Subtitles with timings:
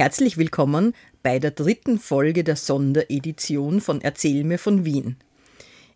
[0.00, 0.94] Herzlich willkommen
[1.24, 5.16] bei der dritten Folge der Sonderedition von Erzähl mir von Wien.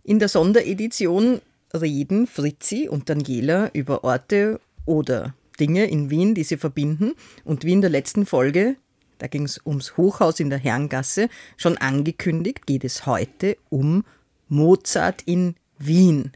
[0.02, 1.40] In der Sonderedition
[1.72, 7.12] reden Fritzi und Daniela über Orte oder Dinge in Wien, die sie verbinden.
[7.44, 8.74] Und wie in der letzten Folge,
[9.18, 14.04] da ging es ums Hochhaus in der Herrengasse, schon angekündigt, geht es heute um
[14.48, 16.32] Mozart in Wien.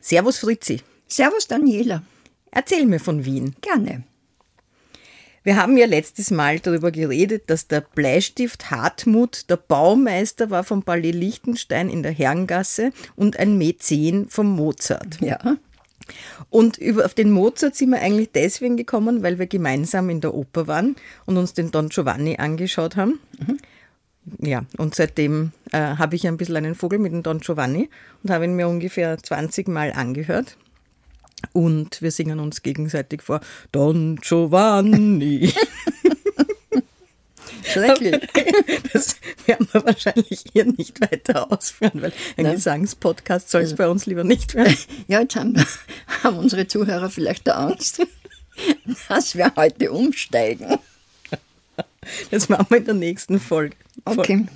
[0.00, 0.80] Servus Fritzi.
[1.08, 2.04] Servus Daniela.
[2.52, 3.56] Erzähl mir von Wien.
[3.62, 4.04] Gerne.
[5.48, 10.82] Wir haben ja letztes Mal darüber geredet, dass der Bleistift Hartmut der Baumeister war vom
[10.82, 15.22] Palais Liechtenstein in der Herrengasse und ein Mäzen vom Mozart.
[15.22, 15.56] Ja.
[16.50, 20.34] Und über, auf den Mozart sind wir eigentlich deswegen gekommen, weil wir gemeinsam in der
[20.34, 23.18] Oper waren und uns den Don Giovanni angeschaut haben.
[23.38, 23.58] Mhm.
[24.46, 27.88] Ja, und seitdem äh, habe ich ein bisschen einen Vogel mit dem Don Giovanni
[28.22, 30.58] und habe ihn mir ungefähr 20 Mal angehört.
[31.52, 33.40] Und wir singen uns gegenseitig vor
[33.72, 35.52] Don Giovanni.
[37.64, 38.20] Schrecklich.
[38.92, 42.54] Das werden wir wahrscheinlich hier nicht weiter ausführen, weil ein Nein.
[42.54, 44.76] Gesangspodcast soll es bei uns lieber nicht werden.
[45.08, 45.54] Ja, jetzt haben,
[46.22, 48.02] haben unsere Zuhörer vielleicht Angst,
[49.08, 50.78] dass wir heute umsteigen.
[52.30, 53.76] Das machen wir in der nächsten Folge.
[54.04, 54.46] Okay.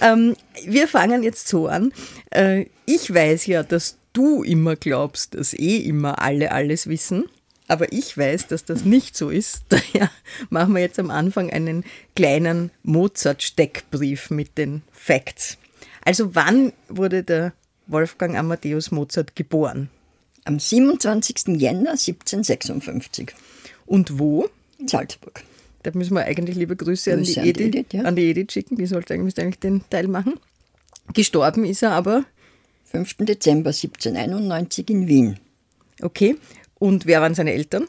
[0.00, 1.92] Ähm, wir fangen jetzt so an.
[2.30, 7.26] Äh, ich weiß ja, dass du immer glaubst, dass eh immer alle alles wissen.
[7.68, 9.62] Aber ich weiß, dass das nicht so ist.
[9.68, 10.10] Daher
[10.48, 11.84] machen wir jetzt am Anfang einen
[12.16, 15.56] kleinen Mozart-Steckbrief mit den Facts.
[16.04, 17.52] Also wann wurde der
[17.86, 19.88] Wolfgang Amadeus Mozart geboren?
[20.44, 21.60] Am 27.
[21.60, 23.32] Jänner 1756.
[23.86, 24.48] Und wo?
[24.78, 25.44] In Salzburg.
[25.82, 28.02] Da müssen wir eigentlich liebe Grüße, Grüße an, die Edith, an, die Edith, ja.
[28.02, 28.76] an die Edith schicken.
[28.76, 30.40] Die sollte eigentlich, eigentlich den Teil machen.
[31.14, 32.24] Gestorben ist er aber
[32.90, 33.18] 5.
[33.18, 35.38] Dezember 1791 in Wien.
[36.02, 36.36] Okay.
[36.78, 37.86] Und wer waren seine Eltern?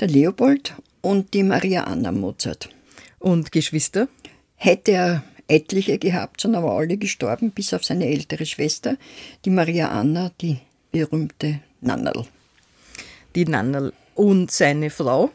[0.00, 2.70] Der Leopold und die Maria Anna Mozart.
[3.18, 4.08] Und Geschwister?
[4.56, 8.96] Hätte er etliche gehabt, sind aber alle gestorben, bis auf seine ältere Schwester,
[9.44, 10.58] die Maria Anna, die
[10.92, 12.26] berühmte Nannerl.
[13.34, 13.92] Die Nannerl.
[14.14, 15.30] Und seine Frau?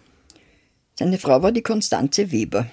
[0.96, 2.68] Seine Frau war die Konstanze Weber.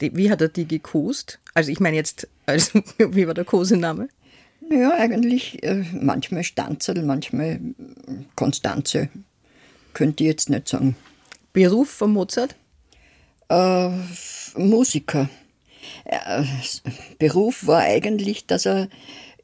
[0.00, 1.38] Die, wie hat er die gekost?
[1.52, 4.08] Also ich meine jetzt, also, wie war der Kosename?
[4.72, 7.60] Ja, eigentlich äh, manchmal Stanzel, manchmal
[8.36, 9.10] Konstanze.
[9.92, 10.96] Könnte ich jetzt nicht sagen.
[11.52, 12.56] Beruf von Mozart?
[13.50, 13.90] Äh,
[14.56, 15.28] Musiker.
[16.04, 16.44] Äh,
[17.18, 18.88] Beruf war eigentlich, dass er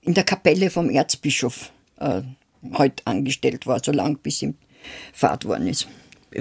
[0.01, 2.23] in der Kapelle vom Erzbischof äh,
[2.73, 4.55] heute angestellt war, so lange bis ihm
[5.13, 5.89] Fahrt worden ist.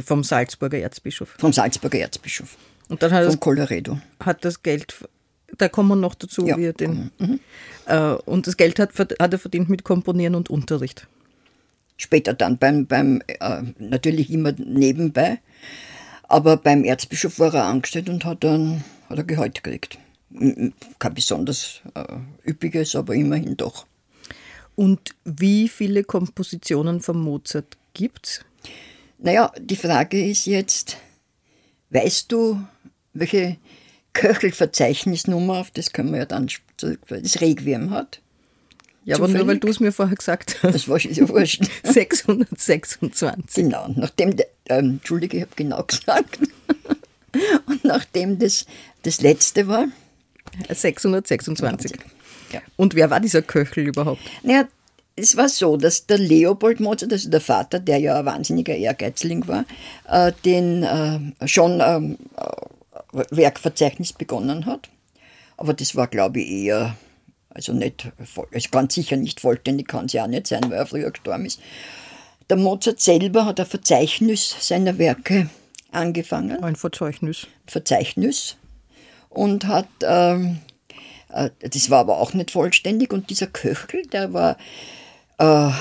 [0.06, 1.36] Vom Salzburger Erzbischof?
[1.38, 2.58] Vom Salzburger Erzbischof.
[2.88, 4.00] Und dann hat Von Colloredo.
[4.24, 4.94] Hat das Geld
[5.58, 6.58] da kommen wir noch dazu, ja.
[6.58, 7.12] wie er den.
[7.20, 7.40] Mhm.
[7.86, 11.08] Äh, und das Geld hat, hat er verdient mit Komponieren und Unterricht.
[11.98, 15.40] Später dann beim, beim äh, natürlich immer nebenbei,
[16.24, 19.98] aber beim Erzbischof war er angestellt und hat dann hat er Gehalt gekriegt.
[21.00, 23.88] Kein besonders äh, üppiges, aber immerhin doch.
[24.76, 28.46] Und wie viele Kompositionen von Mozart gibt es?
[29.18, 30.98] Naja, die Frage ist jetzt,
[31.90, 32.62] weißt du,
[33.14, 33.58] welche
[34.18, 38.20] Köchelverzeichnisnummer, auf das können wir ja dann das Requiem hat.
[39.06, 40.76] Ja, aber nur weil du es mir vorher gesagt hast.
[40.76, 41.64] Das war schon so wurscht.
[41.84, 43.00] 626.
[43.56, 44.36] Genau, nachdem,
[44.68, 46.40] ähm, Entschuldige, ich habe genau gesagt.
[47.68, 48.66] Und nachdem das
[49.04, 49.86] das letzte war.
[50.68, 51.94] 626.
[52.52, 52.62] Ja.
[52.76, 54.22] Und wer war dieser Köchel überhaupt?
[54.44, 54.68] Naja,
[55.16, 59.48] es war so, dass der Leopold Mozart, also der Vater, der ja ein wahnsinniger Ehrgeizling
[59.48, 59.66] war,
[60.10, 62.18] äh, den äh, schon ähm,
[63.30, 64.90] Werkverzeichnis begonnen hat.
[65.58, 66.96] Aber das war, glaube ich, eher,
[67.50, 68.12] also nicht,
[68.54, 71.46] also ganz sicher nicht vollständig, kann es ja auch nicht sein, weil er früher gestorben
[71.46, 71.60] ist.
[72.50, 75.50] Der Mozart selber hat ein Verzeichnis seiner Werke
[75.92, 76.64] angefangen.
[76.64, 77.48] Ein Verzeichnis.
[77.66, 78.56] Verzeichnis.
[79.30, 80.60] Und hat, ähm,
[81.30, 83.12] äh, das war aber auch nicht vollständig.
[83.12, 84.58] Und dieser Köchel, der war,
[85.40, 85.72] äh,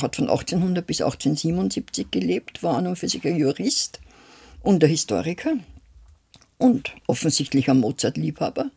[0.00, 4.00] hat von 1800 bis 1877 gelebt, war an und für sich ein Jurist
[4.62, 5.54] und ein Historiker
[6.58, 8.70] und offensichtlich ein Mozart-Liebhaber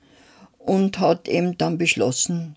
[0.57, 2.55] und hat eben dann beschlossen,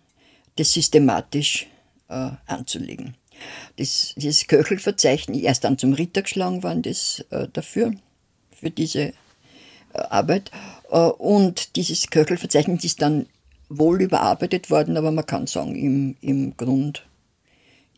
[0.56, 1.66] das systematisch
[2.08, 3.14] äh, anzulegen.
[3.76, 7.92] Das, dieses Köchelverzeichnis, erst dann zum Ritter geschlagen worden, das äh, dafür,
[8.50, 9.12] für diese äh,
[9.92, 10.50] Arbeit.
[10.90, 13.26] Äh, und dieses Köchelverzeichnis ist dann
[13.68, 17.06] wohl überarbeitet worden, aber man kann sagen, im, im Grund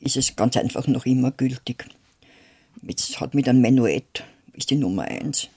[0.00, 1.86] ist es ganz einfach noch immer gültig.
[2.86, 5.48] Es hat mit einem Menuett, ist die Nummer 1.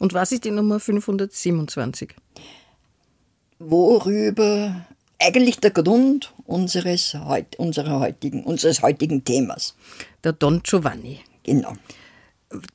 [0.00, 2.14] Und was ist die Nummer 527?
[3.58, 4.86] Worüber
[5.18, 7.14] eigentlich der Grund unseres,
[7.58, 9.76] unserer heutigen, unseres heutigen Themas.
[10.24, 11.20] Der Don Giovanni.
[11.42, 11.74] Genau.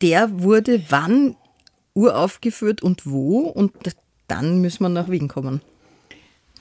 [0.04, 1.36] Der wurde wann
[1.96, 3.40] uraufgeführt und wo?
[3.40, 3.74] Und
[4.28, 5.62] dann müssen wir nach Wien kommen.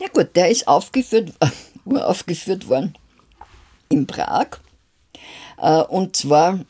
[0.01, 1.51] Ja gut, der ist aufgeführt, äh,
[1.85, 2.97] uraufgeführt worden
[3.91, 4.61] in Prag.
[5.61, 6.65] Äh, und zwar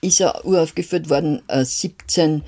[0.00, 2.44] ist er uraufgeführt worden äh, 17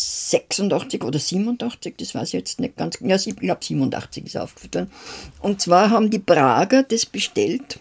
[0.00, 4.74] 86 oder 87, das weiß ich jetzt nicht ganz, ja, ich glaube 87 ist aufgeführt
[4.74, 4.90] worden.
[5.40, 7.78] Und zwar haben die Prager das bestellt,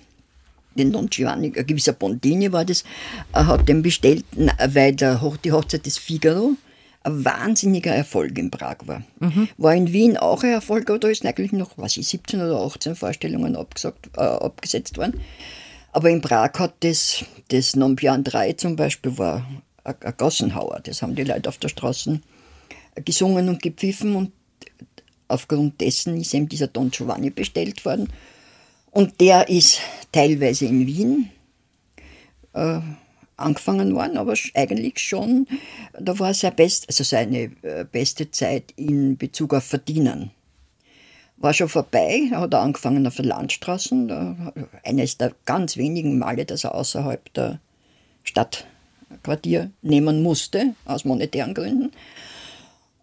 [0.75, 2.83] den Don Giovanni, ein gewisser Bondini war das,
[3.33, 6.53] hat den bestellt, weil der, die Hochzeit des Figaro
[7.03, 9.03] ein wahnsinniger Erfolg in Prag war.
[9.19, 9.47] Mhm.
[9.57, 12.59] War in Wien auch ein Erfolg, aber da ist eigentlich noch, was ich, 17 oder
[12.61, 15.19] 18 Vorstellungen abgesagt, äh, abgesetzt worden.
[15.91, 19.45] Aber in Prag hat das, das Nompian 3 zum Beispiel war
[19.83, 20.81] ein Gassenhauer.
[20.83, 22.21] Das haben die Leute auf der Straße
[23.05, 24.31] gesungen und gepfiffen und
[25.27, 28.11] aufgrund dessen ist eben dieser Don Giovanni bestellt worden.
[28.91, 29.79] Und der ist
[30.11, 31.29] teilweise in Wien
[32.53, 32.79] äh,
[33.37, 35.47] angefangen worden, aber eigentlich schon,
[35.97, 40.31] da war sein best, also seine äh, beste Zeit in Bezug auf Verdienen.
[41.37, 44.35] War schon vorbei, er hat angefangen auf der Landstraße,
[44.83, 47.61] eines der ganz wenigen Male, dass er außerhalb der
[48.23, 48.65] Stadt
[49.23, 51.91] Quartier nehmen musste, aus monetären Gründen.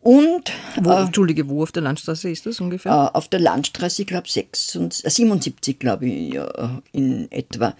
[0.06, 2.92] Und, wo, äh, Entschuldige, wo auf der Landstraße ist das ungefähr?
[2.92, 7.74] Äh, auf der Landstraße, ich glaube, 77, glaube ich, ja, in etwa.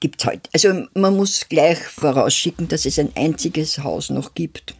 [0.00, 0.50] Gibt es heute.
[0.52, 4.74] Also man muss gleich vorausschicken, dass es ein einziges Haus noch gibt.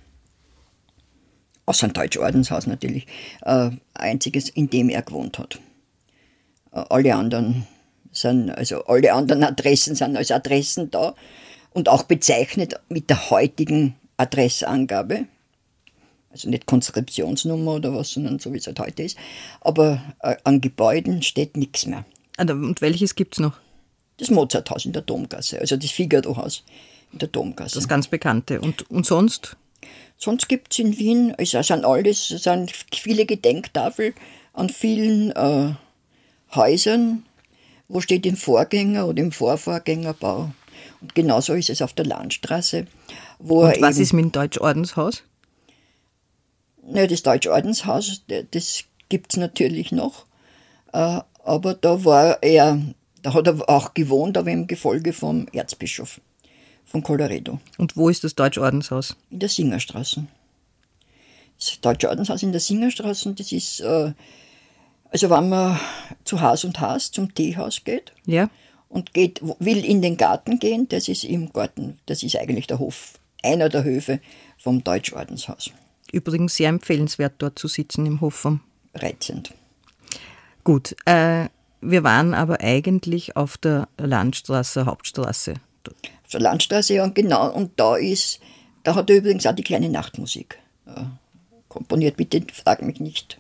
[1.64, 3.06] Außer ein Deutschordenshaus natürlich.
[3.46, 5.58] Äh, einziges, in dem er gewohnt hat.
[6.72, 7.66] Äh, alle anderen
[8.12, 11.14] sind, also alle anderen Adressen sind als Adressen da
[11.72, 15.26] und auch bezeichnet mit der heutigen Adressangabe.
[16.30, 19.16] Also nicht Konskriptionsnummer oder was, sondern so wie es halt heute ist.
[19.60, 22.04] Aber äh, an Gebäuden steht nichts mehr.
[22.38, 23.58] Und welches gibt es noch?
[24.18, 26.64] Das Mozarthaus in der Domgasse, also das Figaro-Haus
[27.12, 27.76] in der Domgasse.
[27.76, 28.60] Das ganz bekannte.
[28.60, 29.56] Und, und sonst?
[30.16, 34.14] Sonst gibt es in Wien, es sind alles, es sind viele Gedenktafeln
[34.52, 35.74] an vielen äh,
[36.54, 37.24] Häusern,
[37.86, 40.50] wo steht im Vorgänger oder im Vorvorgängerbau
[41.00, 42.86] und genauso ist es auf der Landstraße.
[43.38, 45.22] Wo Und was ist mit dem Deutschordenshaus?
[46.92, 50.26] Ja, das Deutschordenshaus, das gibt es natürlich noch.
[50.92, 52.80] Äh, aber da war er,
[53.22, 56.20] da hat er auch gewohnt, aber im Gefolge vom Erzbischof
[56.84, 57.60] von Colorado.
[57.76, 59.16] Und wo ist das Deutschordenshaus?
[59.30, 60.26] In der Singerstraße.
[61.58, 64.12] Das Deutschordenshaus in der Singerstraße, das ist, äh,
[65.10, 65.78] also wenn man
[66.24, 68.48] zu Haus und Haus zum Teehaus geht, ja
[68.88, 70.88] und geht, will in den Garten gehen.
[70.88, 74.20] Das ist im Garten, das ist eigentlich der Hof, einer der Höfe
[74.56, 75.70] vom Deutschordenshaus.
[76.10, 78.60] Übrigens sehr empfehlenswert, dort zu sitzen im Hof vom.
[78.94, 79.52] Reizend.
[80.64, 81.48] Gut, äh,
[81.80, 85.54] wir waren aber eigentlich auf der Landstraße, Hauptstraße.
[85.86, 87.50] Auf der Landstraße, ja, genau.
[87.52, 88.40] Und da ist,
[88.82, 91.04] da hat er übrigens auch die kleine Nachtmusik äh,
[91.68, 92.16] komponiert.
[92.16, 93.38] Bitte frag mich nicht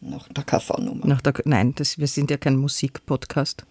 [0.00, 1.18] nach der KV-Nummer.
[1.44, 3.64] Nein, das, wir sind ja kein Musikpodcast.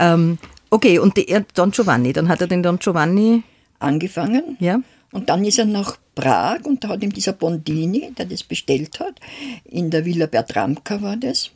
[0.00, 0.38] Ähm,
[0.70, 3.44] okay, und der Don Giovanni, dann hat er den Don Giovanni
[3.78, 4.56] angefangen.
[4.58, 4.80] Ja.
[5.12, 8.98] Und dann ist er nach Prag und da hat ihm dieser Bondini, der das bestellt
[8.98, 9.20] hat,
[9.64, 11.50] in der Villa Bertramka war das,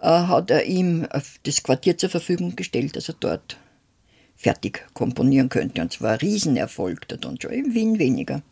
[0.00, 1.06] äh, hat er ihm
[1.42, 3.58] das Quartier zur Verfügung gestellt, dass er dort
[4.36, 5.82] fertig komponieren könnte.
[5.82, 8.42] Und zwar ein Riesenerfolg, der Don Giovanni, in Wien weniger.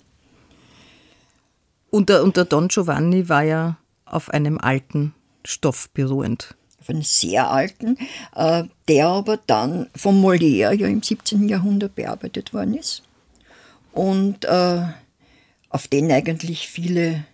[1.90, 5.14] Und der, und der Don Giovanni war ja auf einem alten
[5.44, 6.54] Stoff beruhend
[6.88, 7.96] einen sehr alten,
[8.34, 11.48] äh, der aber dann vom Molière ja im 17.
[11.48, 13.02] Jahrhundert bearbeitet worden ist
[13.92, 14.82] und äh,
[15.70, 17.24] auf den eigentlich viele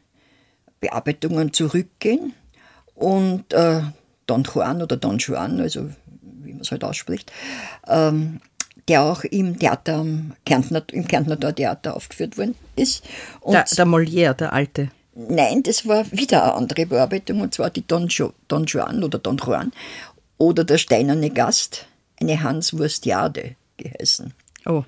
[0.81, 2.35] Bearbeitungen zurückgehen
[2.95, 3.83] und äh,
[4.27, 7.33] Don Juan oder Don Juan, also wie man es halt ausspricht,
[7.87, 8.41] ähm,
[8.89, 13.05] der auch im Theater, am Kärntner, im Kärntner Theater aufgeführt worden ist.
[13.41, 14.91] Und Der, der Molière, der alte.
[15.15, 19.19] Nein, das war wieder eine andere Bearbeitung, und zwar die Don, jo Don Juan oder
[19.19, 19.73] Don Juan
[20.39, 21.87] oder der steinerne Gast,
[22.21, 24.35] eine Hanswurstiade geheißen.
[24.67, 24.85] Oh.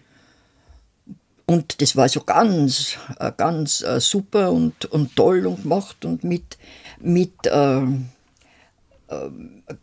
[1.46, 6.24] Und das war so ganz, äh, ganz äh, super und, und toll und gemacht und
[6.24, 6.58] mit,
[6.98, 9.30] mit äh, äh,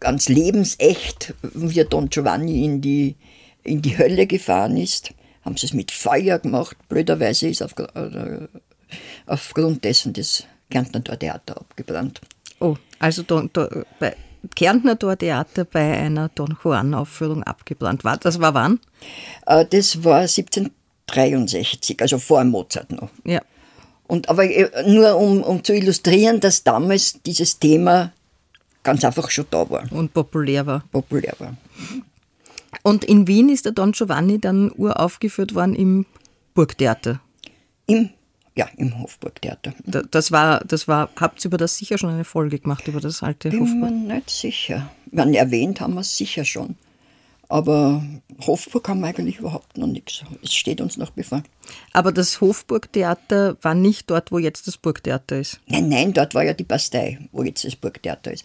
[0.01, 3.15] ganz lebensecht, wie Don Giovanni in die,
[3.63, 5.13] in die Hölle gefahren ist.
[5.43, 6.75] Haben sie es mit Feuer gemacht.
[6.89, 8.47] Blöderweise ist auf, äh,
[9.25, 12.21] aufgrund dessen das Kärntner Theater abgebrannt.
[12.59, 13.67] Oh, also da, da,
[13.99, 14.15] bei
[14.55, 18.17] Kärntner Theater bei einer Don Juan-Aufführung abgebrannt war.
[18.17, 18.79] Das war wann?
[19.45, 23.09] Äh, das war 1763, also vor Mozart noch.
[23.23, 23.41] Ja.
[24.07, 28.11] Und aber äh, nur um, um zu illustrieren, dass damals dieses Thema
[28.83, 30.83] ganz einfach schon da war, Und populär war.
[30.91, 31.55] populär war.
[32.83, 36.05] Und in Wien ist der Don Giovanni dann uraufgeführt worden im
[36.53, 37.21] Burgtheater.
[37.85, 38.09] Im,
[38.55, 39.73] ja, im Hofburgtheater.
[39.85, 42.99] Da- Das war, das war, habt ihr über das sicher schon eine Folge gemacht, über
[43.01, 43.91] das alte Bin mir Hofburg?
[43.91, 44.89] nicht sicher.
[45.11, 46.75] Man erwähnt haben wir es sicher schon.
[47.49, 48.03] Aber
[48.47, 50.23] Hofburg haben wir eigentlich überhaupt noch nichts.
[50.41, 51.43] Es steht uns noch bevor.
[51.91, 55.59] Aber das Hofburgtheater war nicht dort, wo jetzt das Burgtheater ist.
[55.67, 58.43] Nein, nein, dort war ja die Bastei, wo jetzt das Burgtheater ist.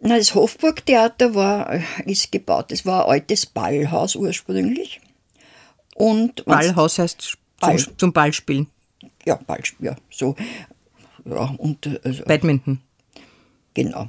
[0.00, 2.70] Na, das Hofburgtheater war, äh, ist gebaut.
[2.70, 5.00] Das war ein altes Ballhaus ursprünglich.
[5.94, 7.78] Und Ballhaus heißt Ball.
[7.78, 8.68] zum, zum Ballspielen.
[9.24, 10.34] Ja, Ball, ja, so.
[11.24, 12.80] Ja, und also, Badminton.
[13.74, 14.08] genau.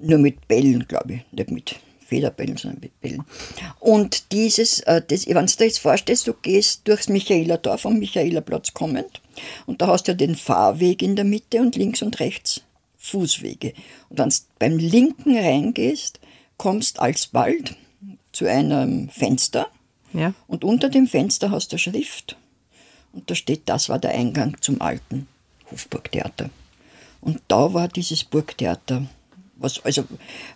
[0.00, 3.22] Nur mit Bällen, glaube ich, nicht mit Federbällen, sondern mit Bällen.
[3.80, 8.72] Und dieses, äh, das, wenn du dir jetzt vorstellst, du gehst durchs Michaelertor vom Michaelerplatz
[8.74, 9.20] kommend
[9.66, 12.62] und da hast du ja den Fahrweg in der Mitte und links und rechts
[12.96, 13.74] Fußwege.
[14.08, 16.18] Und wenn du beim linken reingehst,
[16.56, 17.76] kommst alsbald
[18.32, 19.68] zu einem Fenster
[20.12, 20.32] Ja.
[20.46, 22.36] und unter dem Fenster hast du eine Schrift.
[23.12, 25.26] Und da steht, das war der Eingang zum alten
[25.70, 26.50] Hofburgtheater.
[27.20, 29.06] Und da war dieses Burgtheater,
[29.56, 30.04] was, also,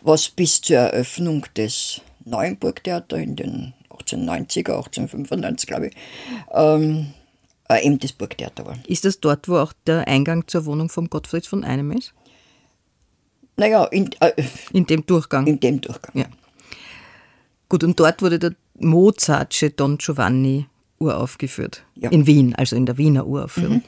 [0.03, 5.95] was bis zur Eröffnung des neuen Burgtheater in den 1890er, 1895, glaube ich,
[6.53, 7.13] ähm,
[7.69, 8.79] äh, eben das Burgtheater war.
[8.87, 12.15] Ist das dort, wo auch der Eingang zur Wohnung von Gottfried von Einem ist?
[13.57, 14.33] Naja, in, äh,
[14.73, 15.47] In dem Durchgang.
[15.47, 16.13] in dem Durchgang.
[16.15, 16.27] Ja.
[17.69, 20.67] Gut, und dort wurde der Mozartsche Don Giovanni
[21.03, 21.85] uraufgeführt.
[21.97, 22.11] Ja.
[22.11, 23.83] In Wien, also in der Wiener Uraufführung.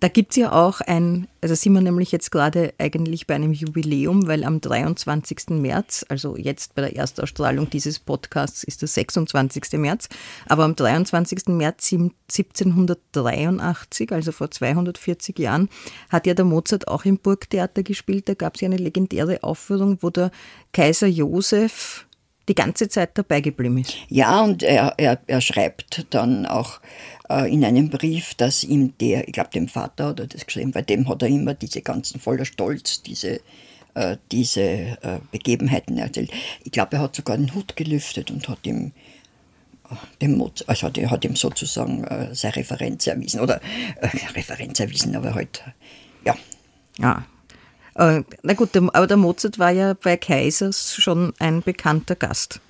[0.00, 3.52] Da gibt es ja auch ein, also sind wir nämlich jetzt gerade eigentlich bei einem
[3.52, 5.60] Jubiläum, weil am 23.
[5.60, 9.72] März, also jetzt bei der Erstausstrahlung dieses Podcasts ist der 26.
[9.72, 10.08] März,
[10.46, 11.48] aber am 23.
[11.48, 15.68] März 1783, also vor 240 Jahren,
[16.10, 18.28] hat ja der Mozart auch im Burgtheater gespielt.
[18.28, 20.30] Da gab es ja eine legendäre Aufführung, wo der
[20.72, 22.06] Kaiser Josef
[22.48, 23.94] die ganze Zeit dabei geblieben ist.
[24.08, 26.80] Ja, und er, er, er schreibt dann auch
[27.28, 30.72] äh, in einem Brief, dass ihm der, ich glaube dem Vater hat er das geschrieben,
[30.72, 33.40] bei dem hat er immer diese ganzen voller Stolz, diese,
[33.94, 36.30] äh, diese äh, Begebenheiten erzählt.
[36.64, 38.92] Ich glaube, er hat sogar den Hut gelüftet und hat ihm
[39.90, 43.60] äh, dem Mozart, also er hat ihm sozusagen äh, seine Referenz erwiesen, oder
[44.00, 45.62] äh, Referenz erwiesen, aber halt,
[46.24, 46.34] ja,
[46.98, 47.24] Ja.
[47.98, 52.60] Äh, na gut, aber der Mozart war ja bei Kaisers schon ein bekannter Gast.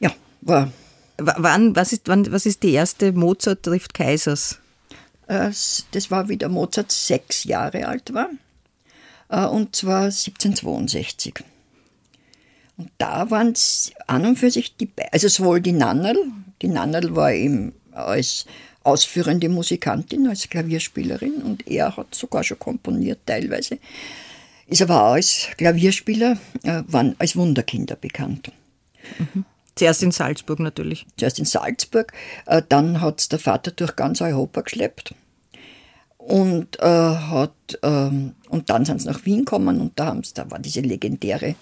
[0.00, 0.70] ja, war
[1.18, 4.58] W wann, was, ist, wann, was ist die erste Mozart trifft Kaisers?
[5.28, 5.50] Äh,
[5.92, 8.28] Das war, wie der Mozart sechs Jahre alt war.
[9.28, 11.42] Äh, Und zwar 1762.
[12.76, 16.18] Und da waren es an und für sich die, also sowohl die Nannerl,
[16.60, 18.44] die Nannerl war eben als
[18.86, 23.78] ausführende Musikantin, als Klavierspielerin und er hat sogar schon komponiert teilweise,
[24.66, 28.52] ist aber auch als Klavierspieler, äh, waren als Wunderkinder bekannt.
[29.74, 31.06] Zuerst in Salzburg natürlich.
[31.16, 32.12] zuerst in Salzburg,
[32.46, 35.14] äh, dann hat der Vater durch ganz Europa geschleppt
[36.16, 40.50] und äh, hat ähm, und dann sind sie nach Wien gekommen und da, haben's, da
[40.50, 41.56] war diese legendäre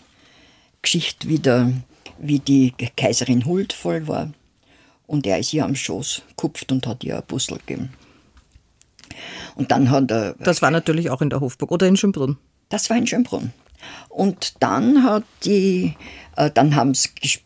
[0.81, 1.73] Geschichte wieder,
[2.19, 4.31] wie die Kaiserin huldvoll war
[5.06, 7.90] und er ist ihr am Schoß gekupft und hat ihr ein Bussel gegeben.
[9.54, 12.38] Und dann hat er Das war natürlich auch in der Hofburg oder in Schönbrunn.
[12.68, 13.52] das war in Schönbrunn.
[14.08, 15.94] Und dann hat die,
[16.37, 16.94] äh, dann haben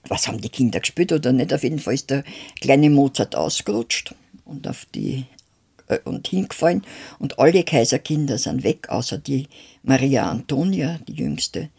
[0.08, 1.52] was haben die Kinder gespielt oder nicht?
[1.52, 2.24] Auf jeden Fall ist der
[2.60, 5.26] kleine Mozart ausgerutscht und auf die
[5.88, 6.84] äh, und hingefallen
[7.18, 9.48] und alle Kaiserkinder sind weg, außer die
[9.82, 11.70] Maria Antonia, die jüngste,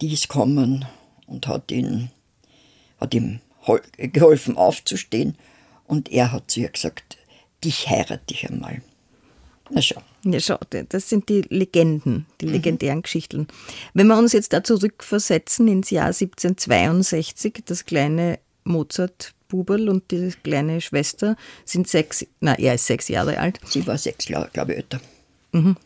[0.00, 0.84] die ist gekommen
[1.26, 2.10] und hat ihn,
[3.00, 3.40] hat ihm
[3.96, 5.36] geholfen aufzustehen
[5.86, 7.16] und er hat zu ihr gesagt,
[7.62, 8.82] dich heirate ich einmal.
[9.70, 10.02] Na schau.
[10.24, 13.46] Ja, schau, das sind die Legenden, die legendären Geschichten.
[13.92, 20.80] Wenn wir uns jetzt da zurückversetzen ins Jahr 1762, das kleine Mozart-Bubel und die kleine
[20.80, 23.60] Schwester sind sechs, na, er ist sechs Jahre alt.
[23.66, 25.00] Sie war sechs Jahre, glaube ich, älter.
[25.52, 25.76] Mhm.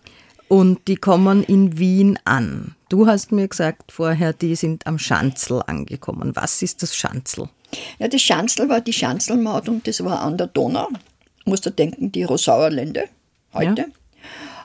[0.47, 2.75] Und die kommen in Wien an.
[2.89, 6.35] Du hast mir gesagt vorher, die sind am Schanzel angekommen.
[6.37, 7.49] Was ist das Schanzel?
[7.99, 10.89] Ja, das Schanzel war die Schanzelmaut und das war an der Donau.
[11.45, 13.05] Musst du denken, die Rosauer Lände
[13.53, 13.87] heute.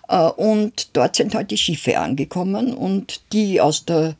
[0.10, 0.28] Ja.
[0.28, 4.16] Äh, und dort sind halt die Schiffe angekommen und die aus der,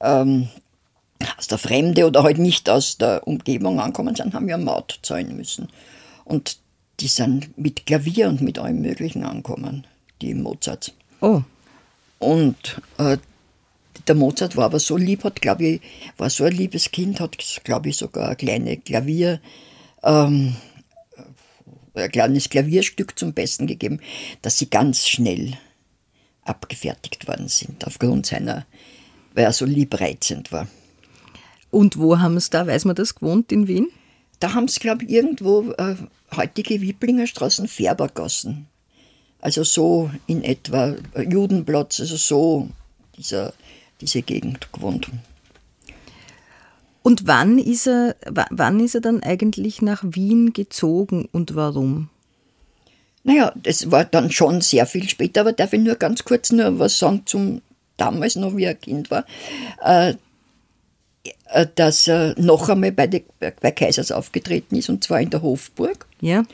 [0.00, 0.48] ähm,
[1.38, 5.36] aus der Fremde oder halt nicht aus der Umgebung angekommen sind, haben ja Maut zahlen
[5.36, 5.68] müssen.
[6.24, 6.58] Und
[7.00, 9.86] die sind mit Klavier und mit allem Möglichen angekommen,
[10.20, 10.92] die Mozarts.
[11.20, 11.42] Oh.
[12.18, 13.16] Und äh,
[14.06, 15.80] der Mozart war aber so lieb, hat, glaube ich,
[16.16, 19.40] war so ein liebes Kind, hat, glaube ich, sogar ein kleines Klavier,
[20.02, 20.56] ähm,
[21.94, 24.00] ein kleines Klavierstück zum Besten gegeben,
[24.42, 25.58] dass sie ganz schnell
[26.42, 28.66] abgefertigt worden sind, aufgrund seiner,
[29.34, 30.68] weil er so liebreizend war.
[31.70, 33.88] Und wo haben es da, weiß man das, gewohnt in Wien?
[34.40, 35.96] Da haben sie, glaube ich, irgendwo äh,
[36.34, 38.66] heutige Wieblinger Straßen Färbergassen.
[39.40, 42.68] Also so in etwa Judenplatz, also so
[43.16, 43.52] dieser,
[44.00, 45.08] diese Gegend gewohnt.
[47.02, 48.16] Und wann ist er,
[48.50, 52.10] wann ist er dann eigentlich nach Wien gezogen und warum?
[53.22, 56.78] Naja, das war dann schon sehr viel später, aber darf ich nur ganz kurz nur
[56.78, 57.62] was sagen zum
[57.96, 59.26] damals noch, wie er Kind war,
[59.84, 60.14] äh,
[61.46, 65.42] äh dass er noch einmal bei, die, bei Kaisers aufgetreten ist, und zwar in der
[65.42, 66.06] Hofburg.
[66.20, 66.44] Ja.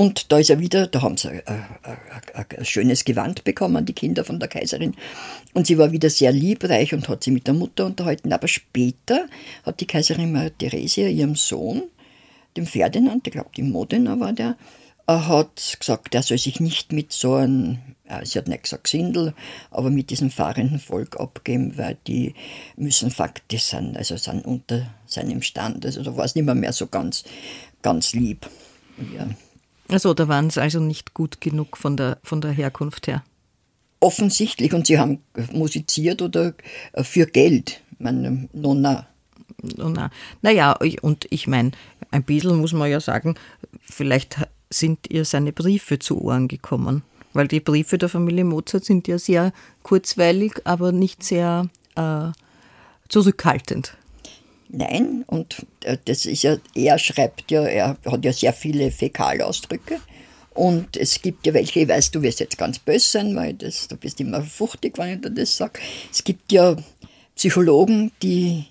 [0.00, 3.92] Und da ist er wieder, da haben sie ein, ein, ein, schönes Gewand bekommen, die
[3.92, 4.94] Kinder von der Kaiserin.
[5.52, 8.32] Und sie war wieder sehr liebreich und hat sie mit der Mutter unterhalten.
[8.32, 9.26] Aber später
[9.62, 11.82] hat die Kaiserin Maria Theresia ihrem Sohn,
[12.56, 14.56] dem Ferdinand, ich glaube, die Modena war der,
[15.06, 17.76] äh, hat gesagt, er soll sich nicht mit so einem,
[18.24, 19.34] sie hat nicht gesagt Sindel,
[19.70, 22.32] aber mit diesem fahrenden Volk abgeben, weil die
[22.74, 25.84] müssen faktisch sein, also sind unter seinem Stand.
[25.84, 27.22] Also da war es nicht mehr, mehr so ganz,
[27.82, 28.48] ganz lieb.
[29.14, 29.28] Ja.
[29.90, 33.24] Also da waren sie also nicht gut genug von der, von der Herkunft her.
[34.00, 34.72] Offensichtlich.
[34.72, 35.18] Und sie haben
[35.52, 36.54] musiziert oder
[36.92, 37.80] äh, für Geld.
[37.98, 39.06] Meine Nonna.
[39.76, 40.10] Nonna.
[40.42, 41.72] Naja, und ich meine,
[42.10, 43.34] ein bisschen muss man ja sagen,
[43.82, 44.38] vielleicht
[44.70, 47.02] sind ihr seine Briefe zu Ohren gekommen.
[47.32, 52.30] Weil die Briefe der Familie Mozart sind ja sehr kurzweilig, aber nicht sehr äh,
[53.08, 53.96] zurückhaltend.
[54.72, 60.00] Nein, und äh, das ist ja, er schreibt ja, er hat ja sehr viele Fäkalausdrücke.
[60.54, 63.88] Und es gibt ja welche, ich weiß, du wirst jetzt ganz böse sein, weil das,
[63.88, 65.80] du bist immer fuchtig, wenn ich dir das sage.
[66.12, 66.76] Es gibt ja
[67.34, 68.66] Psychologen, die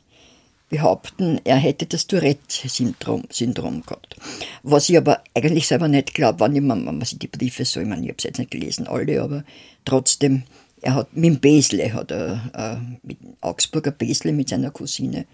[0.70, 4.16] behaupten, er hätte das Tourette-Syndrom Syndrom gehabt.
[4.62, 8.04] Was ich aber eigentlich selber nicht glaube, wenn, man sich die Briefe so, ich meine,
[8.04, 9.44] ich habe es jetzt nicht gelesen, alle, aber
[9.86, 10.44] trotzdem,
[10.82, 15.26] er hat mit dem Besle, hat er, äh, mit Augsburger Besle mit seiner Cousine,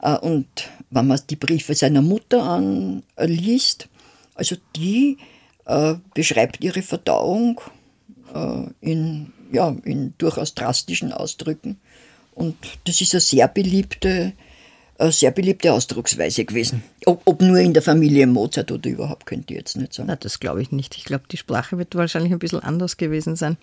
[0.00, 0.46] und
[0.90, 3.88] wenn man die Briefe seiner Mutter anliest,
[4.34, 5.18] also die
[5.66, 7.60] äh, beschreibt ihre Verdauung
[8.34, 11.78] äh, in, ja, in durchaus drastischen Ausdrücken.
[12.34, 14.32] Und das ist eine sehr beliebte,
[14.96, 16.84] eine sehr beliebte Ausdrucksweise gewesen.
[17.04, 20.06] Ob, ob, nur in der Familie Mozart oder überhaupt, könnte ich jetzt nicht sagen.
[20.06, 20.96] Na, das glaube ich nicht.
[20.96, 23.56] Ich glaube, die Sprache wird wahrscheinlich ein bisschen anders gewesen sein.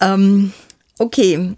[0.00, 0.52] Ähm,
[0.98, 1.56] okay,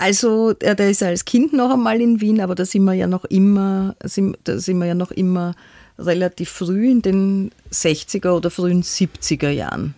[0.00, 3.06] also, der, der ist als Kind noch einmal in Wien, aber da sind wir ja
[3.06, 5.54] noch immer, sind, da sind wir ja noch immer
[5.98, 9.94] relativ früh in den 60er oder frühen 70er Jahren.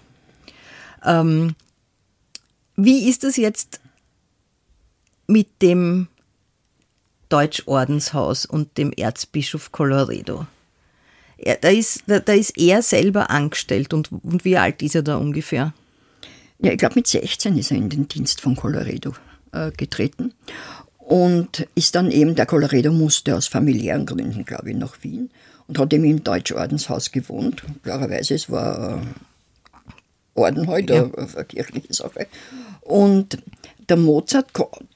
[1.04, 1.54] Ähm,
[2.74, 3.80] wie ist es jetzt
[5.28, 6.08] mit dem
[7.28, 10.48] Deutschordenshaus und dem Erzbischof Colloredo?
[11.38, 15.02] Er, da, ist, da, da, ist er selber angestellt und, und wie alt ist er
[15.02, 15.72] da ungefähr?
[16.58, 19.31] Ja, ich glaube mit 16 ist er in den Dienst von Colloredo äh,
[19.76, 20.32] getreten
[20.98, 25.30] und ist dann eben, der Colloredo musste aus familiären Gründen, glaube ich, nach Wien
[25.68, 27.62] und hat eben im Deutschordenshaus gewohnt.
[27.82, 29.02] Klarerweise, es war
[30.34, 31.36] Orden heute, halt, ja.
[31.36, 32.26] eine kirchliche Sache.
[32.80, 33.38] Und
[33.88, 34.50] der Mozart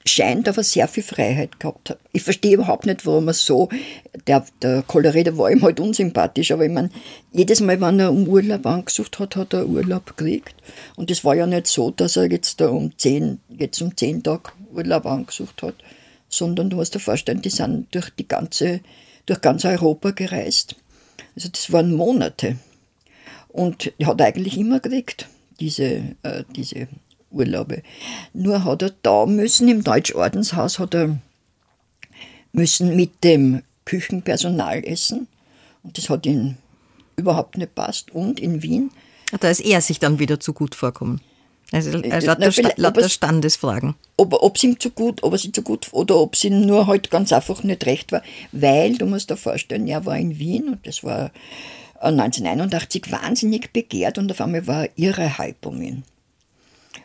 [0.05, 1.99] scheint aber sehr viel Freiheit gehabt haben.
[2.13, 3.69] Ich verstehe überhaupt nicht, warum er so,
[4.27, 6.89] der, der Colorado war ihm halt unsympathisch, aber ich meine,
[7.31, 10.55] jedes Mal, wenn er um Urlaub angesucht hat, hat er Urlaub gekriegt.
[10.95, 14.23] Und es war ja nicht so, dass er jetzt da um zehn, jetzt um zehn
[14.23, 15.75] Tage Urlaub angesucht hat,
[16.29, 18.81] sondern du musst dir vorstellen, die sind durch die ganze,
[19.25, 20.75] durch ganz Europa gereist.
[21.35, 22.57] Also das waren Monate.
[23.49, 25.27] Und er hat eigentlich immer gekriegt,
[25.59, 26.87] diese, äh, diese
[27.37, 27.83] Urlaube.
[28.33, 31.17] Nur hat er da müssen, im Deutschordenshaus hat er
[32.51, 35.27] müssen mit dem Küchenpersonal essen.
[35.83, 36.55] Und das hat ihm
[37.15, 38.13] überhaupt nicht passt.
[38.13, 38.91] Und in Wien.
[39.39, 41.21] Da ist er sich dann wieder zu gut vorkommen.
[41.71, 43.95] Also, also lauter, Sta lauter Standesfragen.
[44.15, 46.61] Ob, ob es ihm zu gut, ob es ihm zu gut oder ob es ihm
[46.61, 48.21] nur halt ganz einfach nicht recht war.
[48.53, 51.31] Weil, du musst dir vorstellen, er war in Wien und das war
[51.99, 56.03] 1981 wahnsinnig begehrt und auf einmal war er irre Hype um ihn.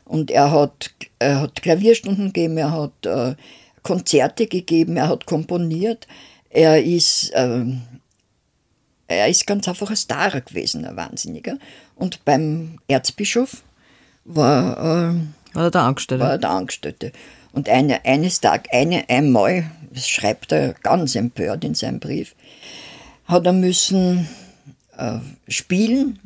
[0.05, 3.35] Und er hat, er hat Klavierstunden gegeben, er hat äh,
[3.83, 6.07] Konzerte gegeben, er hat komponiert,
[6.51, 7.65] er ist, äh,
[9.09, 11.59] er ist ganz einfach ein Star gewesen, ein Wahnsinniger.
[11.97, 13.63] Und beim Erzbischof
[14.25, 15.15] war, äh,
[15.55, 16.25] war er der Angestellte.
[16.25, 17.13] War der Angestellte.
[17.53, 22.35] Und eine, eines Tag, eine, einmal, das schreibt er ganz empört in seinem Brief,
[23.27, 24.29] hat er müssen
[24.97, 26.19] äh, spielen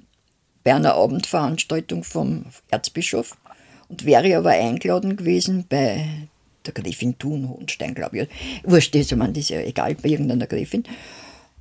[0.64, 3.36] bei einer Abendveranstaltung vom Erzbischof
[3.88, 6.06] und wäre aber eingeladen gewesen bei
[6.64, 8.28] der Gräfin Thun-Hohenstein, glaube ich.
[8.64, 10.84] Wurscht, ist, ich meine, das ist ja egal, bei irgendeiner Gräfin.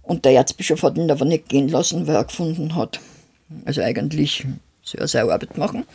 [0.01, 2.99] Und der Erzbischof hat ihn aber nicht gehen lassen, weil er gefunden hat,
[3.65, 4.45] also eigentlich
[4.83, 5.85] soll er seine Arbeit machen.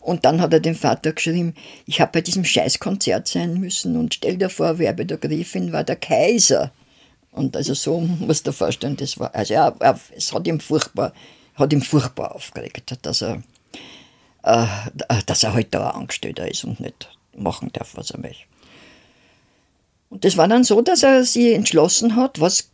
[0.00, 1.54] Und dann hat er dem Vater geschrieben,
[1.86, 5.72] ich habe bei diesem Scheißkonzert sein müssen und stell dir vor, wer bei der Gräfin
[5.72, 6.72] war, der Kaiser.
[7.32, 11.14] Und also so musst du dir vorstellen, das war, also er, es hat ihm furchtbar,
[11.54, 13.42] hat ihm furchtbar aufgeregt, dass er,
[14.44, 14.66] äh,
[15.26, 18.44] dass er halt da Angestellter ist und nicht machen darf, was er möchte.
[20.10, 22.70] Und das war dann so, dass er sich entschlossen hat, was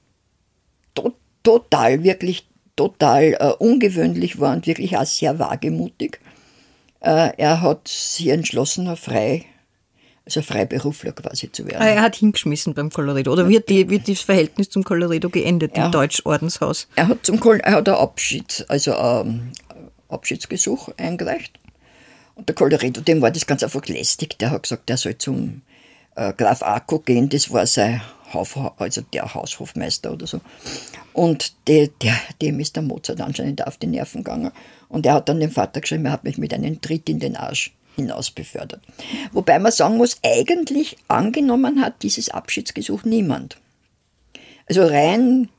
[0.94, 6.20] to total, wirklich total äh, ungewöhnlich war und wirklich auch sehr wagemutig.
[7.00, 9.46] Äh, er hat sich entschlossen, frei
[10.26, 11.82] also Freiberufler quasi zu werden.
[11.82, 13.32] Ah, er hat hingeschmissen beim Colorado.
[13.32, 16.88] Oder wird, die, wird das Verhältnis zum Colorado geendet er, im Deutschordenshaus?
[16.94, 19.52] Er hat zum er hat ein Abschied, also ein
[20.08, 21.58] Abschiedsgesuch eingereicht.
[22.40, 24.38] Und der Colorado, dem war das ganz einfach lästig.
[24.38, 25.60] Der hat gesagt, er soll zum
[26.16, 27.28] äh, Graf Arco gehen.
[27.28, 28.00] Das war sein
[28.32, 30.40] Hauf, also der Haushofmeister oder so.
[31.12, 34.52] Und der, der, dem ist der Mozart anscheinend auf die Nerven gegangen.
[34.88, 37.36] Und er hat dann dem Vater geschrieben, er hat mich mit einem Tritt in den
[37.36, 38.80] Arsch hinaus befördert.
[39.32, 43.58] Wobei man sagen muss, eigentlich angenommen hat dieses Abschiedsgesuch niemand.
[44.66, 45.50] Also rein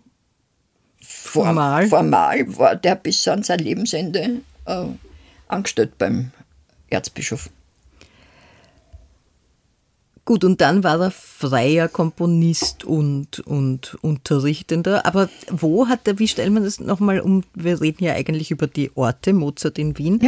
[1.00, 4.86] formal, formal war der bis an sein Lebensende äh,
[5.48, 6.32] angestellt beim
[6.92, 7.50] Erzbischof.
[10.24, 15.06] Gut, und dann war er freier Komponist und, und Unterrichtender.
[15.06, 17.44] Aber wo hat er, wie stellt man das nochmal um?
[17.56, 20.22] Wir reden ja eigentlich über die Orte, Mozart in Wien.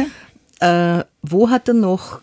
[0.60, 0.98] Ja.
[0.98, 2.20] Äh, wo hat er noch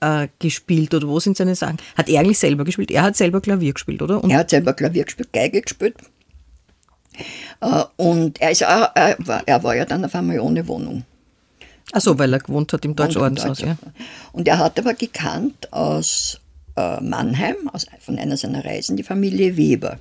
[0.00, 1.78] äh, gespielt oder wo sind seine Sachen?
[1.96, 2.90] Hat er eigentlich selber gespielt?
[2.90, 4.22] Er hat selber Klavier gespielt, oder?
[4.22, 5.96] Und er hat selber Klavier gespielt, Geige gespielt.
[7.60, 11.04] Äh, und er, ist auch, er, war, er war ja dann auf einmal ohne Wohnung.
[11.96, 13.78] Ach so, weil er gewohnt hat im Deutschordenshaus, ja.
[14.32, 16.38] Und er hat aber gekannt aus
[16.76, 19.98] äh, Mannheim, aus, von einer seiner Reisen, die Familie Weber.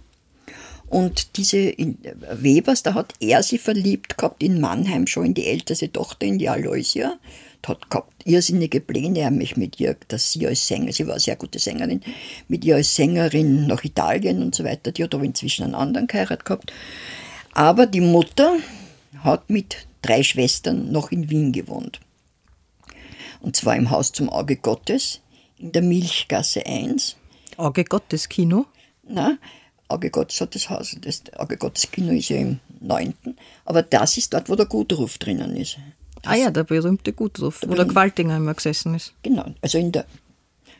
[0.88, 1.97] Und diese in,
[2.34, 6.38] Webers, da hat er sie verliebt gehabt in Mannheim schon in die älteste Tochter, in
[6.38, 7.17] die Aloysia
[7.65, 11.19] hat gehabt irrsinnige Pläne, er mich mit ihr, dass sie als Sängerin, sie war eine
[11.21, 12.01] sehr gute Sängerin,
[12.49, 14.91] mit ihr als Sängerin nach Italien und so weiter.
[14.91, 16.73] Die hat aber inzwischen einen anderen geheiratet gehabt.
[17.53, 18.58] Aber die Mutter
[19.23, 21.99] hat mit drei Schwestern noch in Wien gewohnt.
[23.41, 25.21] Und zwar im Haus zum Auge Gottes
[25.57, 27.15] in der Milchgasse 1.
[27.57, 28.65] Auge Gottes Kino?
[29.07, 29.37] Na,
[29.87, 30.95] Auge Gottes hat das Haus.
[31.01, 33.13] Das Auge Gottes Kino ist ja im 9.
[33.65, 35.77] Aber das ist dort, wo der Gutruf drinnen ist.
[36.23, 39.13] Ah ja, der berühmte Gutruf, wo der Qualtinger immer gesessen ist.
[39.21, 40.05] Genau, also in der,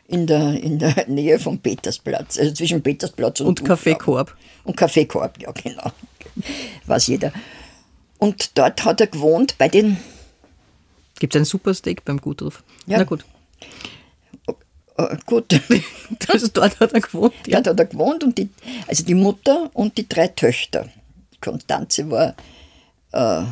[0.08, 4.36] in der, in der Nähe vom Petersplatz, also zwischen Petersplatz und Und Kaffeekorb.
[4.64, 5.92] Und Kaffeekorb, ja genau.
[6.86, 7.32] Weiß jeder.
[8.18, 9.98] Und dort hat er gewohnt bei den...
[11.18, 12.62] Gibt es ein Supersteak beim Gutruf?
[12.86, 12.98] Ja.
[12.98, 13.24] Na gut.
[14.98, 15.60] Uh, gut.
[16.28, 17.34] also dort hat er gewohnt.
[17.46, 17.60] Ja.
[17.60, 18.48] Dort hat er gewohnt und die,
[18.86, 20.88] also die Mutter und die drei Töchter.
[21.40, 22.34] Konstanze war
[23.12, 23.44] äh,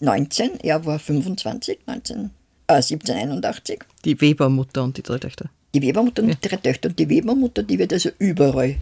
[0.00, 2.30] 19, er war 25, 19,
[2.66, 3.80] äh, 1781.
[4.04, 5.46] Die Webermutter und die drei Töchter.
[5.74, 6.34] Die Webermutter und ja.
[6.34, 6.90] die drei Töchter.
[6.90, 8.76] Und die Webermutter, die wird also überall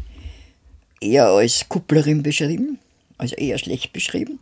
[1.00, 2.79] eher als Kupplerin beschrieben,
[3.20, 4.38] also eher schlecht beschrieben.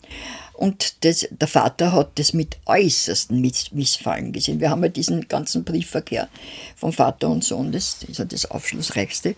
[0.54, 4.60] Und das, der Vater hat das mit äußersten Miss Missfallen gesehen.
[4.60, 6.28] Wir haben ja diesen ganzen Briefverkehr
[6.76, 9.34] vom Vater und Sohn, das ist ja das Aufschlussreichste.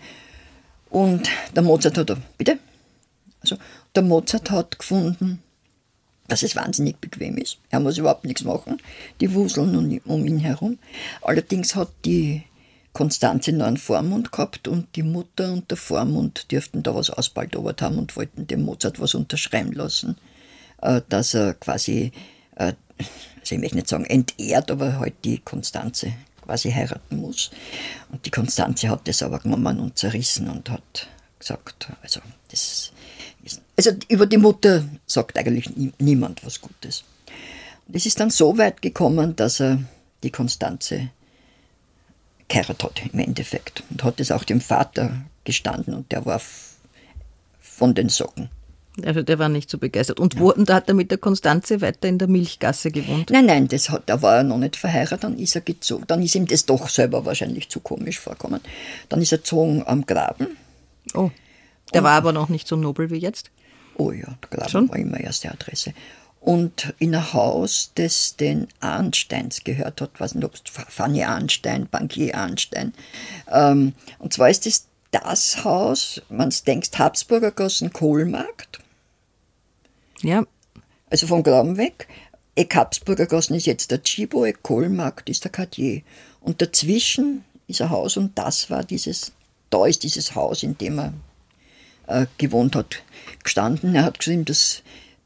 [0.89, 2.59] Und der Mozart hat, bitte?
[3.41, 3.57] Also,
[3.95, 5.41] der Mozart hat gefunden,
[6.27, 7.57] dass es wahnsinnig bequem ist.
[7.69, 8.77] Er muss überhaupt nichts machen.
[9.19, 10.77] Die wuseln um ihn herum.
[11.21, 12.43] Allerdings hat die
[12.93, 17.97] Konstanze einen Vormund gehabt und die Mutter und der Vormund dürften da was ausbaldobert haben
[17.97, 20.17] und wollten dem Mozart was unterschreiben lassen,
[20.81, 22.11] äh, dass er quasi,
[22.55, 22.73] äh,
[23.39, 27.51] also ich möchte nicht sagen entehrt, aber halt die Konstanze quasi heiraten muss.
[28.11, 31.07] Und die Konstanze hat das aber genommen und zerrissen und hat
[31.39, 32.91] gesagt, also das
[33.77, 37.03] also über die Mutter sagt eigentlich niemand was Gutes.
[37.87, 39.79] Und es ist dann so weit gekommen, dass er
[40.21, 41.09] die Konstanze
[42.51, 43.83] geheiratet hat im Endeffekt.
[43.89, 46.41] Und hat es auch dem Vater gestanden und der war
[47.59, 48.49] von den Socken.
[49.05, 50.19] Also der war nicht so begeistert.
[50.19, 53.29] Und, wo, und da hat er mit der Konstanze weiter in der Milchgasse gewohnt?
[53.29, 56.03] Nein, nein, das hat, da war er noch nicht verheiratet, dann ist er gezogen.
[56.07, 58.59] Dann ist ihm das doch selber wahrscheinlich zu komisch vorkommen.
[59.07, 60.47] Dann ist er gezogen am Graben.
[61.13, 61.31] Oh,
[61.93, 63.49] der und, war aber noch nicht so nobel wie jetzt?
[63.95, 64.89] Oh ja, der Graben Schon?
[64.89, 65.93] war immer erste Adresse.
[66.41, 71.87] Und in ein Haus, das den Arnsteins gehört hat, weiß nicht, ob es Fanny Arnstein,
[71.87, 72.93] Bankier Arnstein.
[73.51, 78.79] Ähm, und zwar ist das das Haus, man denkt Habsburger Gassen Kohlmarkt.
[80.21, 80.45] Ja.
[81.09, 82.07] Also vom Graben weg.
[82.55, 86.01] Eck Habsburger Gassen ist jetzt der Chibo, Eck Kohlmarkt ist der Cartier.
[86.39, 89.33] Und dazwischen ist ein Haus und das war dieses,
[89.69, 91.13] da ist dieses Haus, in dem er
[92.07, 93.03] äh, gewohnt hat,
[93.43, 93.95] gestanden.
[93.95, 94.81] Er hat geschrieben, das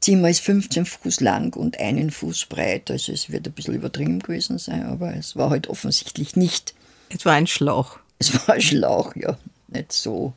[0.06, 2.90] Zimmer ist 15 Fuß lang und einen Fuß breit.
[2.92, 6.74] Also es wird ein bisschen übertrieben gewesen sein, aber es war halt offensichtlich nicht.
[7.08, 7.98] Es war ein Schlauch.
[8.18, 9.36] Es war ein Schlauch, ja
[9.68, 10.32] nicht so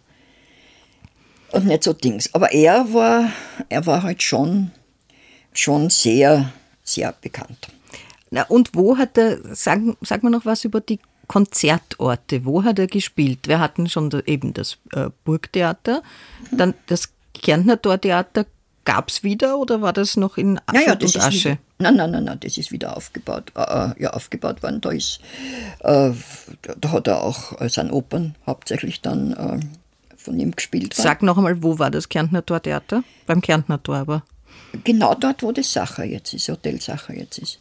[1.52, 2.34] und nicht so Dings.
[2.34, 3.32] Aber er war,
[3.70, 4.72] er war halt schon,
[5.54, 6.52] schon sehr,
[6.84, 7.70] sehr bekannt.
[8.32, 12.80] Na, und wo hat er, sag, sag mal noch was über die Konzertorte, wo hat
[12.80, 13.48] er gespielt?
[13.48, 16.04] Wir hatten schon da eben das äh, Burgtheater,
[16.52, 18.46] dann das Kärntner Tortheater
[18.86, 21.50] gab es wieder oder war das noch in Asche ja, ja, und Asche?
[21.50, 24.82] Wieder, nein, nein, nein, nein, das ist wieder aufgebaut, äh, äh, ja, aufgebaut worden.
[24.82, 25.20] Da, ist,
[25.80, 26.12] äh,
[26.80, 29.60] da hat er auch äh, seine Opern hauptsächlich dann äh,
[30.18, 30.94] von ihm gespielt.
[30.94, 33.04] Sag noch einmal, wo war das Kärntner Tortheater?
[33.26, 34.24] Beim Kärntner Tor aber.
[34.84, 37.60] Genau dort, wo das Sacher jetzt ist, Hotel Sacher jetzt ist.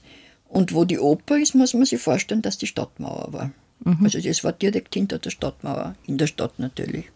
[0.49, 3.51] Und wo die Oper ist, muss man sich vorstellen, dass die Stadtmauer war.
[3.85, 3.99] Mhm.
[4.03, 7.07] Also das war direkt hinter der Stadtmauer, in der Stadt natürlich.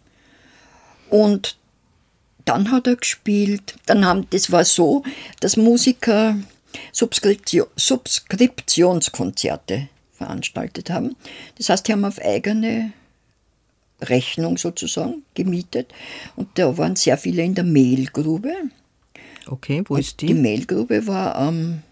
[1.09, 1.57] Und
[2.45, 3.75] dann hat er gespielt.
[3.85, 5.03] Dann haben, das war so,
[5.39, 6.35] dass Musiker
[6.91, 11.15] Subskription, Subskriptionskonzerte veranstaltet haben.
[11.57, 12.93] Das heißt, die haben auf eigene
[14.01, 15.93] Rechnung sozusagen gemietet.
[16.35, 18.53] Und da waren sehr viele in der Mehlgrube.
[19.47, 20.27] Okay, wo und ist die?
[20.27, 21.83] Die Mehlgrube war am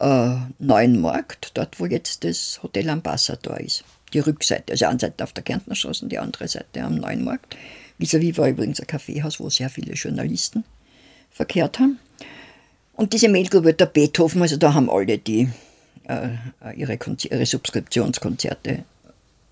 [0.00, 3.84] äh, Neuen Markt, dort wo jetzt das Hotel Ambassador ist.
[4.12, 7.56] Die Rückseite, also eine Seite auf der Kärntnerstraße und die andere Seite am Neuen Markt.
[7.98, 10.64] Vis-à-vis war übrigens ein Kaffeehaus, wo sehr viele Journalisten
[11.30, 11.98] verkehrt haben.
[12.94, 15.48] Und diese Mailgruppe der Beethoven, also da haben alle die
[16.08, 16.30] äh,
[16.74, 16.98] ihre,
[17.30, 18.84] ihre Subskriptionskonzerte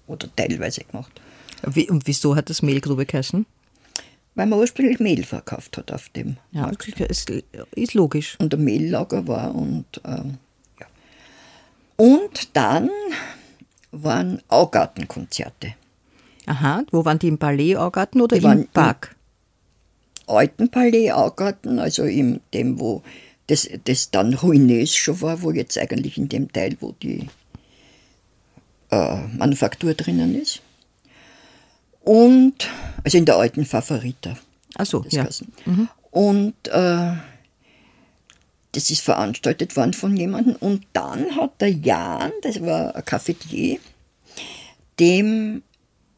[0.07, 1.21] oder teilweise gemacht.
[1.67, 3.47] Wie, und wieso hat das Mehlgrube geheißen?
[4.35, 6.89] Weil man ursprünglich Mehl verkauft hat auf dem Ja, Markt.
[7.01, 8.37] Ist, ist logisch.
[8.39, 10.23] Und der Mehllager war und äh,
[10.81, 10.87] ja.
[11.97, 12.91] Und dann
[13.93, 15.75] waren Augartenkonzerte.
[16.47, 19.17] Aha, wo waren die im Palais Augarten oder die im Park?
[20.29, 23.03] Im alten Palais Augarten, also in dem, wo
[23.49, 27.29] das, das dann ruinös schon war, wo jetzt eigentlich in dem Teil, wo die
[28.91, 30.63] äh, Manufaktur drinnen ist.
[32.01, 32.69] Und,
[33.03, 34.37] also in der alten Favorita.
[34.77, 35.29] Ach so, ja.
[35.65, 35.89] Mhm.
[36.11, 37.13] Und äh,
[38.73, 40.57] das ist veranstaltet worden von jemandem.
[40.57, 43.79] Und dann hat der Jan, das war ein Cafetier,
[45.01, 45.63] dem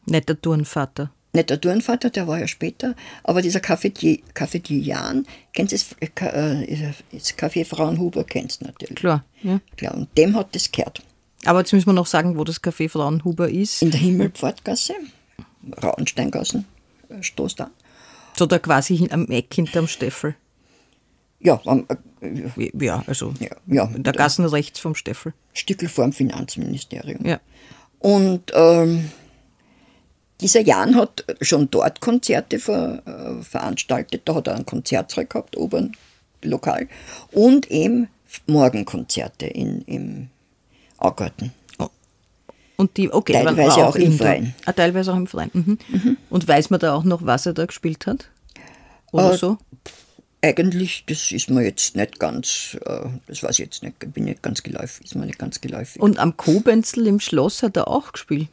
[0.09, 1.11] nicht der Turnvater.
[1.33, 6.33] Nicht der Turnvater, der war ja später, aber dieser Cafetier, Cafetier Jan, kennst du das,
[6.33, 8.95] äh, das Café Frauenhuber, kennst du natürlich.
[8.95, 9.59] Klar, ja.
[9.77, 11.03] Klar, und dem hat das gehört.
[11.45, 13.83] Aber jetzt müssen wir noch sagen, wo das Café Frauenhuber ist.
[13.83, 14.93] In der Himmelpfortgasse,
[15.83, 16.65] Rauensteingassen,
[17.09, 17.69] äh, stoßt an.
[18.35, 20.35] So da quasi am Eck hinterm Steffel.
[21.39, 21.85] Ja, am,
[22.21, 25.33] äh, ja, also ja, ja, der Gassen rechts vom Steffel.
[25.53, 27.23] Stückel vor dem Finanzministerium.
[27.23, 27.39] Ja.
[27.99, 29.11] Und ähm,
[30.41, 34.21] dieser Jan hat schon dort Konzerte ver, äh, veranstaltet.
[34.25, 35.95] Da hat er ein Konzertsaal gehabt, oben
[36.41, 36.87] lokal.
[37.31, 38.07] Und eben
[38.47, 40.29] Morgenkonzerte in, im
[40.97, 41.51] Augarten.
[41.77, 41.89] Oh.
[42.77, 44.55] Und die, okay, teilweise auch, auch im Freien.
[44.65, 45.51] Ah, teilweise auch im Freien.
[45.53, 45.77] Mhm.
[45.89, 46.17] Mhm.
[46.29, 48.29] Und weiß man da auch noch, was er da gespielt hat?
[49.11, 49.57] Oder äh, so?
[50.41, 54.41] Eigentlich, das ist mir jetzt nicht ganz, äh, das weiß ich jetzt nicht, bin nicht
[54.41, 56.01] ganz geläufig, ist mir nicht ganz geläufig.
[56.01, 58.49] Und am Kobenzel im Schloss hat er auch gespielt?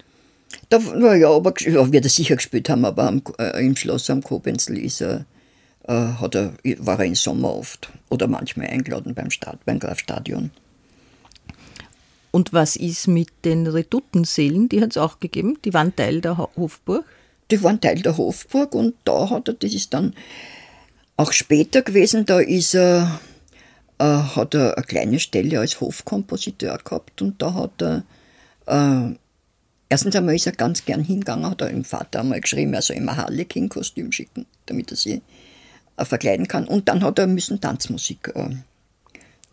[0.68, 4.22] Da, naja, aber ja, wird er sicher gespielt haben, aber am, äh, im Schloss am
[4.22, 5.24] Kobenzl ist er,
[5.86, 10.50] äh, hat er, war er im Sommer oft oder manchmal eingeladen beim, Stad, beim Grafstadion.
[12.30, 14.68] Und was ist mit den Reduttenseelen?
[14.68, 17.04] Die hat es auch gegeben, die waren Teil der Hofburg?
[17.50, 20.14] Die waren Teil der Hofburg und da hat er, das ist dann
[21.16, 23.20] auch später gewesen, da ist er,
[23.98, 28.04] äh, hat er eine kleine Stelle als Hofkompositeur gehabt und da hat er
[28.66, 29.14] äh,
[29.88, 32.96] Erstens einmal ist er ganz gern hingegangen, hat er dem Vater einmal geschrieben, er soll
[32.96, 35.22] ihm ein Harlequin-Kostüm schicken, damit er sie
[35.96, 36.66] äh, verkleiden kann.
[36.66, 38.50] Und dann hat er müssen Tanzmusik äh,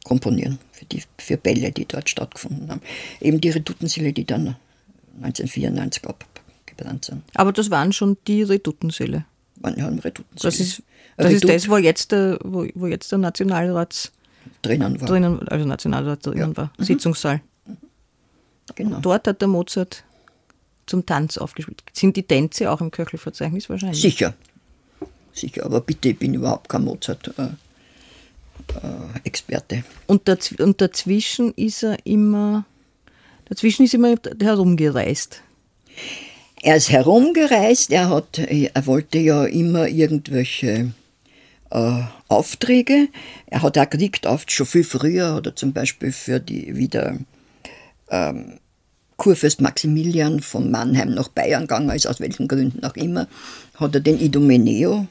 [0.03, 2.81] komponieren für die für Bälle, die dort stattgefunden haben.
[3.21, 4.55] Eben die Redutensäle, die dann
[5.21, 7.23] 1994 abgebrannt sind.
[7.35, 9.25] Aber das waren schon die Redutensäle.
[9.57, 10.25] Waren ja Redutensäle.
[10.41, 10.81] Das ist
[11.17, 14.11] das, ist das wo, jetzt der, wo, wo jetzt der Nationalrat
[14.61, 15.07] drinnen war.
[15.07, 16.57] Drinnen, also Nationalrat drinnen ja.
[16.57, 16.83] war, mhm.
[16.83, 17.41] Sitzungssaal.
[18.75, 18.99] Genau.
[18.99, 20.03] Dort hat der Mozart
[20.93, 21.81] zum Tanz aufgespielt.
[21.91, 23.99] Sind die Tänze auch im Köchelverzeichnis wahrscheinlich?
[23.99, 24.35] Sicher.
[25.33, 29.75] Sicher, aber bitte, ich bin überhaupt kein Mozart-Experte.
[29.75, 32.65] Äh, äh, und, daz und dazwischen ist er immer,
[33.45, 35.41] dazwischen ist er immer herumgereist.
[36.61, 40.91] Er ist herumgereist, er, hat, er wollte ja immer irgendwelche
[41.71, 43.07] äh, Aufträge.
[43.47, 47.17] Er hat auch gekriegt, oft schon viel früher, oder zum Beispiel für die wieder
[48.11, 48.59] ähm,
[49.17, 53.27] Kurfürst Maximilian von Mannheim nach Bayern gegangen ist, aus welchen Gründen auch immer,
[53.75, 55.07] hat er den Idomeneo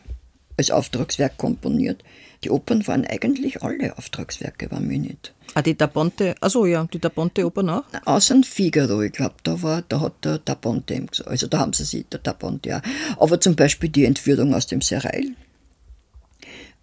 [0.56, 2.02] als Auftragswerk komponiert.
[2.44, 5.32] Die Opern waren eigentlich alle Auftragswerke, war mir nicht.
[5.54, 7.84] Ah, die Da Ponte, also ja, die Da Ponte Opern auch?
[8.04, 11.84] Außer Figaro, ich glaube, da war, da hat der Da Ponte, also da haben sie
[11.84, 12.82] sich, der Da Ponte ja.
[13.18, 15.36] Aber zum Beispiel die Entführung aus dem Serail,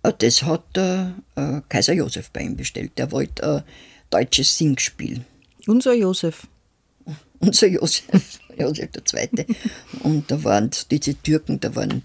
[0.04, 2.92] äh, das hat der äh, Kaiser Josef bei ihm bestellt.
[2.98, 3.64] Der wollte ein
[4.10, 5.26] deutsches Singspiel.
[5.68, 6.48] Unser Josef.
[7.40, 9.46] Unser Josef, Josef II.
[10.04, 12.04] Und da waren diese Türken, da waren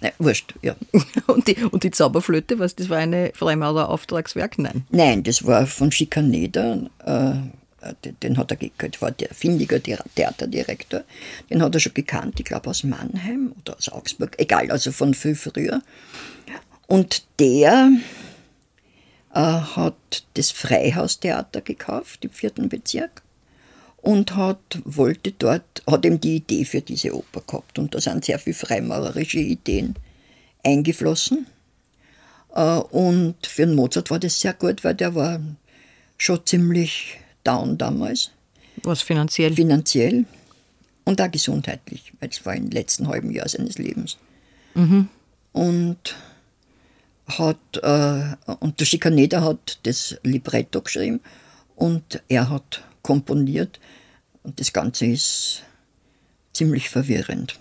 [0.00, 0.76] Nein, wurscht, ja.
[1.26, 4.58] und, die, und die Zauberflöte, was, das war eine Freimaurer-Auftragswerk?
[4.58, 4.84] Nein.
[4.90, 6.90] Nein, das war von Schikaneder.
[7.04, 11.04] Äh, den, den, hat er gekriegt, war der findiger Theaterdirektor.
[11.48, 15.14] Den hat er schon gekannt, ich glaube aus Mannheim oder aus Augsburg, egal, also von
[15.14, 15.80] viel früher.
[16.88, 17.92] Und der
[19.32, 23.22] äh, hat das Freihaustheater gekauft im vierten Bezirk
[24.06, 27.76] und hat, wollte dort, hat ihm die Idee für diese Oper gehabt.
[27.76, 29.96] Und da sind sehr viele freimaurerische Ideen
[30.64, 31.48] eingeflossen.
[32.54, 35.40] Äh, und für den Mozart war das sehr gut, weil der war
[36.18, 38.30] schon ziemlich down damals.
[38.84, 39.54] Was finanziell?
[39.54, 40.24] Finanziell
[41.02, 44.18] und auch gesundheitlich, weil es war im letzten halben Jahr seines Lebens.
[44.74, 45.08] Mhm.
[45.52, 46.14] Und
[47.26, 51.18] hat, äh, und der Schikaneder hat das Libretto geschrieben
[51.74, 53.78] und er hat komponiert
[54.42, 55.62] und das Ganze ist
[56.52, 57.56] ziemlich verwirrend.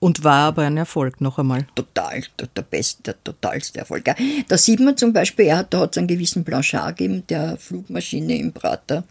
[0.00, 1.64] Und war aber ein Erfolg noch einmal.
[1.76, 2.24] Total,
[2.56, 4.04] der, beste, der totalste Erfolg.
[4.48, 7.56] Da sieht man zum Beispiel, er hat, da hat es einen gewissen Blanchard gegeben, der
[7.56, 9.04] Flugmaschine im Prater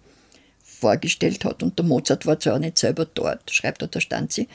[0.65, 1.63] vorgestellt hat.
[1.63, 4.50] Und der Mozart war zwar nicht selber dort, schreibt er, da stand sie,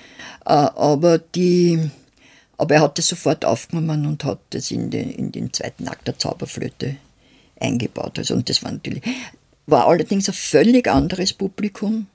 [0.44, 1.90] äh, aber, die,
[2.58, 6.06] aber er hat es sofort aufgenommen und hat es in den, in den zweiten Akt
[6.06, 6.96] der Zauberflöte
[7.58, 8.18] eingebaut.
[8.18, 9.02] Also, und das war natürlich,
[9.66, 12.06] war allerdings ein völlig anderes Publikum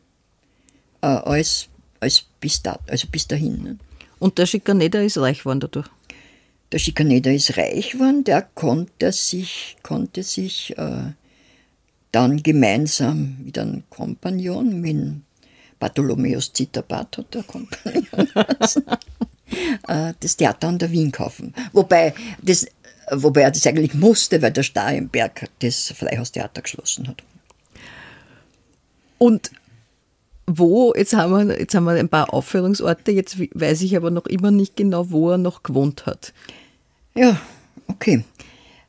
[1.02, 1.68] äh, als,
[2.00, 3.64] als, bis da, also bis dahin.
[3.64, 3.78] Ne?
[4.20, 5.88] Und der Schikaneder ist reich geworden dadurch?
[6.72, 11.12] Der Schikaneder ist reich geworden, der konnte sich, konnte sich äh,
[12.12, 15.22] dann gemeinsam mit einem Kompagnon, mit
[15.80, 18.28] Bartholomäus Zitterbat hat der Kompagnon
[19.88, 21.54] äh, das Theater an der Wien kaufen.
[21.74, 22.68] Wobei, das,
[23.12, 27.24] wobei er das eigentlich musste, weil der Starrenberg das Freihaustheater geschlossen hat.
[29.22, 29.52] Und
[30.48, 34.26] wo, jetzt haben, wir, jetzt haben wir ein paar Aufführungsorte, jetzt weiß ich aber noch
[34.26, 36.34] immer nicht genau, wo er noch gewohnt hat.
[37.14, 37.40] Ja,
[37.86, 38.24] okay.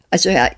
[0.09, 0.49] Also ja,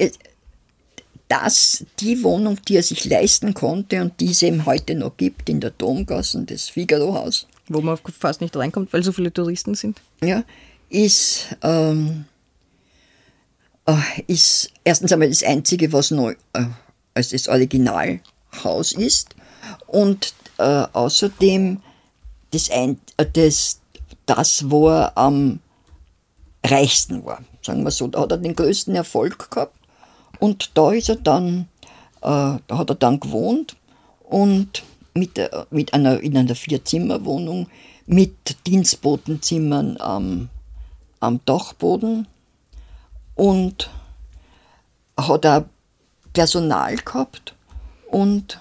[1.26, 5.48] das, die Wohnung, die er sich leisten konnte und die es eben heute noch gibt
[5.48, 7.48] in der Domgasse, das Figaro-Haus.
[7.66, 10.00] Wo man fast nicht reinkommt, weil so viele Touristen sind.
[10.22, 10.44] Ja,
[10.88, 12.26] ist, ähm,
[13.86, 16.66] äh, ist erstens einmal das Einzige, was neu äh,
[17.14, 19.34] als das Originalhaus ist.
[19.86, 21.80] Und äh, außerdem
[22.50, 23.80] das, ein, äh, das,
[24.26, 25.60] das, wo er am
[26.64, 28.06] reichsten war, sagen wir so.
[28.06, 29.76] Da hat er den größten Erfolg gehabt.
[30.38, 31.68] Und da ist er dann,
[32.20, 33.76] äh, da hat er dann gewohnt
[34.24, 34.82] und
[35.14, 37.68] mit, äh, mit einer, in einer Vierzimmerwohnung
[38.06, 40.50] mit Dienstbotenzimmern am,
[41.20, 42.26] am Dachboden
[43.34, 43.90] und
[45.16, 45.64] hat auch
[46.32, 47.54] Personal gehabt
[48.10, 48.60] und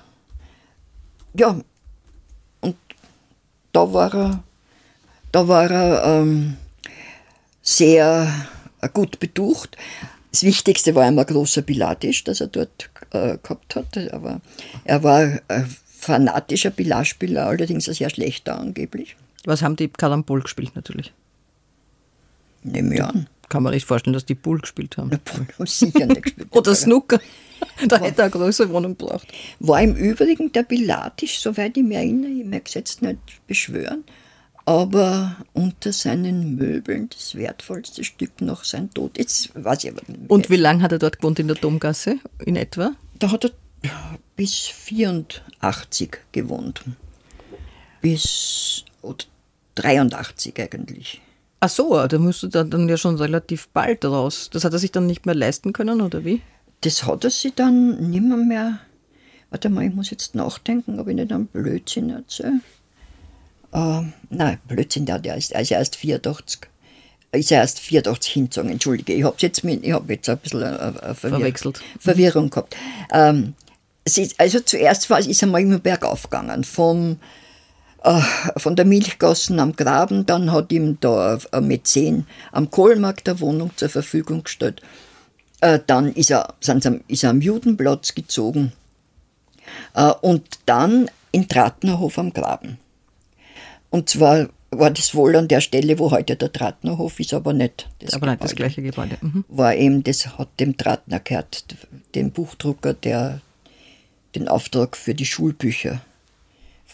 [1.33, 1.59] ja,
[2.61, 2.75] und
[3.71, 4.43] da war er,
[5.31, 6.57] da war er ähm,
[7.61, 8.47] sehr
[8.81, 9.77] äh, gut betucht.
[10.31, 13.95] Das Wichtigste war einmal großer Biladisch, das er dort äh, gehabt hat.
[13.95, 14.41] Er war,
[14.84, 19.15] er war äh, fanatischer Billardspieler, allerdings ein sehr schlechter angeblich.
[19.45, 21.13] Was haben die Karambol gespielt natürlich?
[22.63, 23.27] Nehme ich an.
[23.54, 25.12] Kann man nicht vorstellen, dass die Pool gespielt haben.
[25.12, 26.47] Pool haben sicher nicht gespielt.
[26.56, 27.20] Oder Snooker.
[27.88, 29.28] da hätte er eine größere Wohnung gebraucht.
[29.60, 34.06] War im Übrigen der Bilatisch, soweit ich mich erinnere, ich möchte es jetzt nicht beschwören,
[34.66, 39.20] aber unter seinen Möbeln das wertvollste Stück noch sein Tod.
[39.20, 40.32] Jetzt weiß ich aber nicht mehr.
[40.32, 42.93] Und wie lange hat er dort gewohnt in der Domgasse in etwa?
[43.20, 43.51] Da hat er
[44.36, 46.82] bis 84 gewohnt.
[48.01, 49.26] Bis oder
[49.76, 51.22] 83 eigentlich.
[51.66, 54.49] Ach so, da müsste er dann ja schon relativ bald raus.
[54.51, 56.41] Das hat er sich dann nicht mehr leisten können, oder wie?
[56.82, 58.80] Das hat er sich dann nimmer mehr.
[59.49, 62.59] Warte mal, ich muss jetzt nachdenken, ob ich nicht einen Blödsinn erzähle.
[63.72, 66.64] Äh, nein, Blödsinn, der, der ist, also erst 84.
[67.32, 69.14] Ist er erst 84 hingezogen, entschuldige.
[69.14, 71.82] Ich habe jetzt, mit, ich hab jetzt ein bisschen eine, eine Verwirr Verwechselt.
[71.97, 72.76] Verwirrung gehabt.
[73.09, 73.53] Ähm,
[74.03, 76.66] es ist, also zuerst war, ist er mal immer bergauf gegangen.
[76.66, 77.16] Vom, äh,
[78.58, 83.72] von der Milchgassen am Graben, dann hat ihm da ein Mäzen am Kohlmarkt der Wohnung
[83.78, 84.82] zur Verfügung gestellt.
[85.62, 88.74] Äh, dann ist er, sind sie, ist er am Judenplatz gezogen
[89.93, 92.78] äh, und dann in Tratnerhof am Graben.
[93.89, 97.88] Und zwar war das wohl an der Stelle, wo heute der Tratnerhof ist, aber nicht
[97.99, 98.74] das Aber nicht das Gebäude.
[98.74, 99.18] gleiche Gebäude.
[99.22, 99.45] Mhm.
[99.47, 101.64] War eben, das hat dem Tratner gehört,
[102.16, 103.39] dem Buchdrucker, der
[104.36, 106.01] den Auftrag für die Schulbücher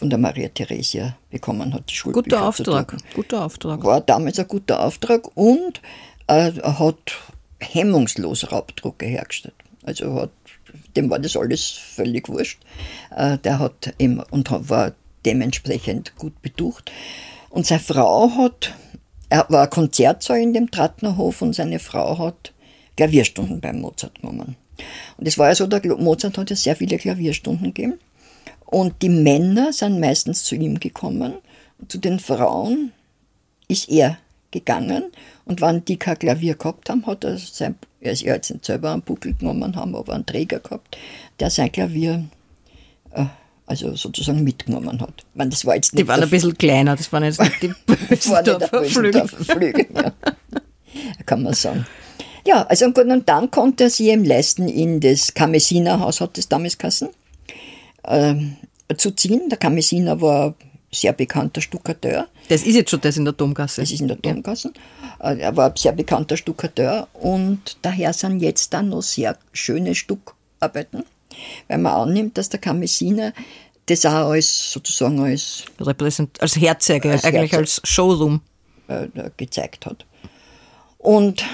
[0.00, 1.90] von der Maria Theresia bekommen hat.
[1.90, 2.96] Die Schulbücher Guter Auftrag.
[3.14, 3.84] Guter Auftrag.
[3.84, 5.82] War damals ein guter Auftrag und
[6.26, 7.18] äh, hat
[7.60, 9.54] hemmungslos Raubdrucke hergestellt.
[9.82, 10.30] Also hat,
[10.96, 12.60] dem war das alles völlig wurscht.
[13.14, 14.92] Äh, der hat eben, und war
[15.26, 16.90] dementsprechend gut betucht.
[17.50, 18.72] Und seine Frau hat,
[19.28, 22.54] er war ein Konzertsaal in dem Trattnerhof und seine Frau hat
[22.96, 24.56] Klavierstunden beim Mozart genommen.
[25.18, 27.98] Und es war ja so, der Mozart hat ja sehr viele Klavierstunden gegeben.
[28.70, 31.34] Und die Männer sind meistens zu ihm gekommen.
[31.78, 32.92] Und zu den Frauen
[33.68, 34.18] ist er
[34.50, 35.04] gegangen.
[35.44, 38.64] Und wenn die kein Klavier gehabt haben, hat er sein, er ist ja jetzt nicht
[38.64, 40.96] selber einen Buckel genommen haben, aber einen Träger gehabt,
[41.38, 42.24] der sein Klavier
[43.12, 43.26] äh,
[43.66, 45.14] also sozusagen mitgenommen hat.
[45.18, 47.68] Ich meine, das war jetzt Die waren ein bisschen kleiner, das waren jetzt nicht die
[47.86, 49.22] das Bösendorfer Flügel.
[49.22, 50.12] Bösendorfer Flügel, ja.
[51.26, 51.86] kann man sagen.
[52.44, 56.48] Ja, also gut, und dann konnte er sich eben leisten, in das Kamessiner-Haus, hat es
[56.48, 57.10] damals geheißen,
[58.04, 58.56] ähm,
[58.96, 59.48] zu ziehen.
[59.48, 60.54] Der Kamessiner war ein
[60.92, 62.26] sehr bekannter Stuckateur.
[62.48, 63.80] Das ist jetzt schon das in der Domgasse.
[63.80, 64.72] Das ist in der Domgasse.
[65.20, 69.94] Äh, Er war ein sehr bekannter Stuckateur und daher sind jetzt dann noch sehr schöne
[69.94, 71.04] Stuckarbeiten,
[71.68, 73.32] weil man annimmt, dass der Kamessiner
[73.86, 77.58] das auch als sozusagen als Repräsent als Herzeige, Als eigentlich Herzeg.
[77.58, 78.40] als Showroom.
[78.88, 80.04] äh, gezeigt hat.
[80.98, 81.44] Und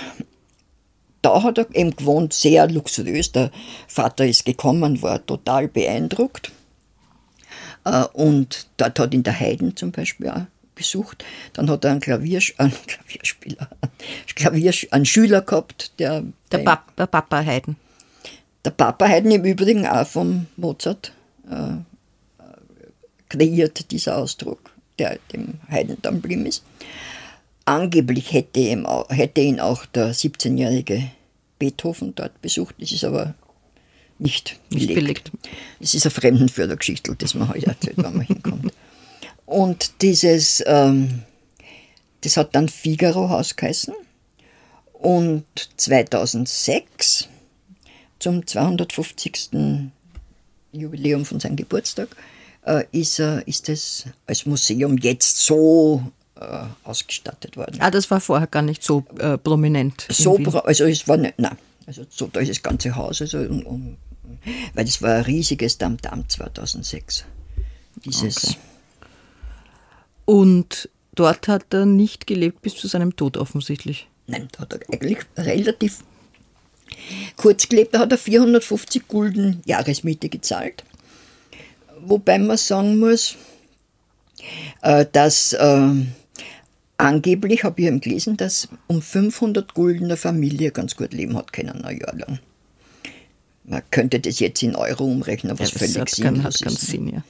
[1.23, 3.33] da hat er eben gewohnt, sehr luxuriös.
[3.33, 3.51] Der
[3.89, 6.53] Vater ist gekommen, war total beeindruckt.
[7.85, 10.43] Äh, Und dort hat ihn der Haydn zum Beispiel auch
[10.75, 11.25] besucht.
[11.55, 13.93] Dann hat er einen, Klavier, einen Klavierspieler, einen,
[14.35, 17.77] Klavier, einen Schüler gehabt, der, Der, Pap der Papa Haydn.
[18.65, 21.13] der Papa Haydn im Übrigen auch vom Mozart
[21.51, 21.77] äh,
[23.29, 26.63] kreiert, dieser Ausdruck, der dem Haydn dann blieben ist.
[27.67, 31.11] Angeblich hätte, auch, hätte ihn auch der 17-jährige
[31.59, 32.77] Beethoven dort besucht.
[32.79, 33.35] Das ist aber
[34.19, 35.31] nicht Nicht belegt.
[35.81, 38.73] Es ist eine Fremdenführergeschichte, das man heute erzählt, wenn man hinkommt.
[39.47, 41.23] Und dieses, ähm,
[42.21, 43.95] das hat dann Figaro-Haus geheißen.
[44.93, 45.45] Und
[45.77, 47.29] 2006,
[48.19, 49.51] zum 250.
[50.73, 52.15] Jubiläum von seinem Geburtstag,
[52.65, 56.16] äh, ist, er, ist es als Museum jetzt so äh,
[56.85, 57.77] ausgestattet worden.
[57.81, 60.07] Ah, das war vorher gar nicht so äh, prominent.
[60.09, 61.57] in So, also es war nicht, nein,
[61.87, 63.97] also so, da ist das ganze Haus, also, um, um,
[64.75, 67.25] weil das war ein riesiges Tamtam 2006.
[68.05, 68.57] Dieses,
[70.27, 74.07] Und dort hat er nicht gelebt bis zu seinem Tod offensichtlich.
[74.27, 76.01] nein, da hat er eigentlich relativ
[77.37, 80.85] kurz gelebt, da hat er 450 Gulden Jahresmiete gezahlt.
[82.01, 83.37] Wobei man sagen muss,
[84.83, 85.91] äh, dass äh,
[86.99, 91.53] angeblich, habe ich eben gelesen, dass um 500 Gulden eine Familie ganz gut leben hat
[91.53, 92.39] können, ein Jahr lang.
[93.65, 96.87] Man könnte das jetzt in Euro umrechnen, was Ja, völlig hat sinnlos keinen ist.
[96.87, 97.25] Sinn, ja.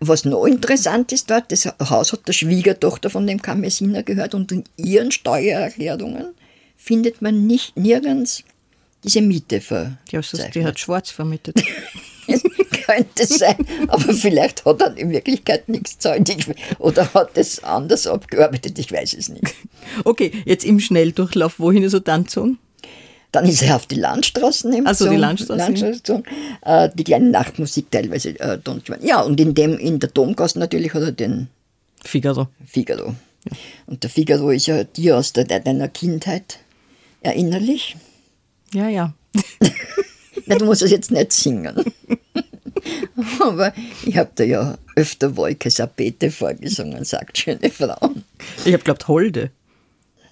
[0.00, 4.52] Was noch interessant ist, dort, das Haus hat der Schwiegertochter von dem Kamessiner gehört und
[4.52, 6.34] in ihren Steuererklärungen
[6.76, 8.44] findet man nicht nirgends
[9.04, 10.64] diese Miete Die, also, die verzeichnet.
[10.66, 11.62] hat Schwarz vermietet.
[12.84, 13.56] Könnte sein,
[13.88, 16.46] aber vielleicht hat er in Wirklichkeit nichts gezahlt Ich-
[16.78, 19.54] oder hat es anders abgearbeitet, ich weiß es nicht.
[20.04, 22.58] Okay, jetzt im Schnelldurchlauf, wohin ist er dann gezogen?
[23.32, 25.74] Dann ist er auf die Landstraßen im Ach so, die Landstraßen.
[25.74, 26.24] Landstraßen,
[26.62, 28.38] äh, die kleine Nachtmusik teilweise.
[28.38, 28.58] Äh,
[29.02, 31.48] ja, und in, dem, in der Domgasse natürlich hat er den
[32.04, 32.48] Figaro.
[32.64, 33.14] Figaro.
[33.86, 36.60] Und der Figaro ist ja dir aus der, deiner Kindheit
[37.22, 37.96] erinnerlich.
[38.72, 39.14] Ja, ja.
[40.46, 41.82] Du musst es jetzt nicht singen.
[43.40, 43.72] Aber
[44.04, 48.24] ich habe da ja öfter Wolke Sapete vorgesungen, sagt schöne Frauen.
[48.64, 49.50] Ich habe glaubt Holde.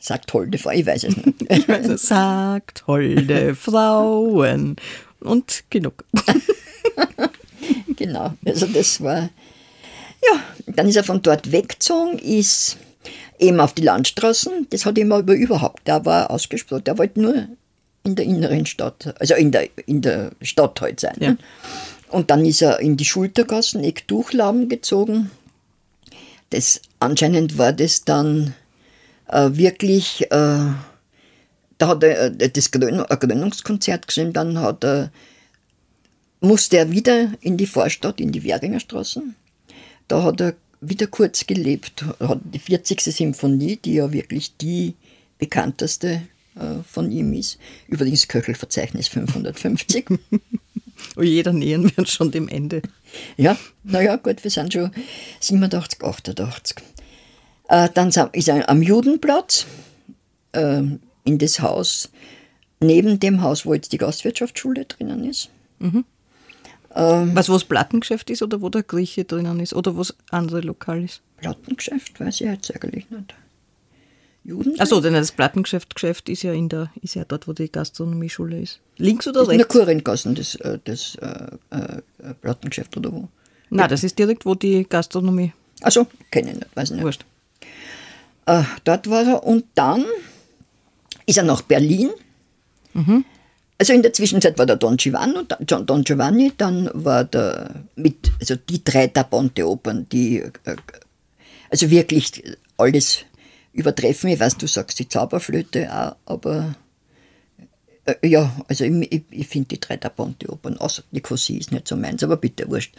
[0.00, 1.42] Sagt holde Frau, ich weiß es nicht.
[1.48, 4.76] Ich weiß nicht, sagt holde Frauen.
[5.20, 6.04] Und genug.
[7.96, 9.30] genau, also das war,
[10.24, 12.78] ja, dann ist er von dort weggezogen, ist
[13.38, 17.46] eben auf die Landstraßen, das hat ihm aber überhaupt, der war ausgesprochen, der wollte nur
[18.04, 21.16] in der inneren Stadt, also in der, in der Stadt halt sein.
[21.20, 21.36] Ja.
[22.12, 25.30] Und dann ist er in die Schultergassen, Eck Durchlaben gezogen.
[26.50, 28.54] Das, anscheinend war das dann
[29.28, 30.26] äh, wirklich, äh,
[31.78, 35.10] da hat er äh, das Grön, Gründungskonzert gesehen, dann hat er,
[36.40, 39.34] musste er wieder in die Vorstadt, in die Währinger Straßen.
[40.06, 43.00] Da hat er wieder kurz gelebt, hat die 40.
[43.04, 44.96] Symphonie, die ja wirklich die
[45.38, 46.20] bekannteste
[46.56, 47.58] äh, von ihm ist.
[47.88, 50.10] Übrigens Köchelverzeichnis 550.
[51.16, 52.82] Oh, jeder nähern wir uns schon dem Ende.
[53.36, 54.90] Ja, naja, gut, wir sind schon
[55.40, 56.76] 87, 88.
[57.68, 59.66] Äh, dann ist er am Judenplatz
[60.52, 60.82] äh,
[61.24, 62.10] in das Haus,
[62.80, 65.50] neben dem Haus, wo jetzt die Gastwirtschaftsschule drinnen ist.
[65.78, 66.04] Mhm.
[66.94, 70.14] Ähm, was, wo das Plattengeschäft ist oder wo der Grieche drinnen ist oder wo das
[70.30, 71.22] andere Lokal ist?
[71.38, 73.34] Plattengeschäft weiß ich jetzt eigentlich nicht.
[74.44, 74.78] Juden?
[74.80, 78.60] Achso, denn das Plattengeschäft Geschäft ist ja in der, ist ja dort, wo die Gastronomieschule
[78.60, 78.80] ist.
[78.96, 79.52] Links oder rechts?
[79.52, 83.28] In der Kurengassen, das, äh, das äh, äh, Plattengeschäft oder wo?
[83.70, 85.52] Nein, das ist direkt, wo die Gastronomie.
[85.80, 87.04] Achso, kenne ich nicht, weiß ich nicht.
[87.04, 87.24] Wurscht.
[88.46, 90.04] Äh, dort war er und dann
[91.26, 92.10] ist er nach Berlin.
[92.94, 93.24] Mhm.
[93.78, 98.54] Also in der Zwischenzeit war der Don Giovanni, Don Giovanni dann war der mit, also
[98.56, 100.76] die drei Da Opern, die äh,
[101.70, 102.42] also wirklich
[102.76, 103.24] alles
[103.72, 104.30] übertreffen.
[104.30, 106.74] Ich weiß, du sagst die Zauberflöte auch, aber
[108.04, 111.72] äh, ja, also ich, ich, ich finde die drei Da Opern, außer die Cosi ist
[111.72, 112.94] nicht so meins, aber bitte wurscht.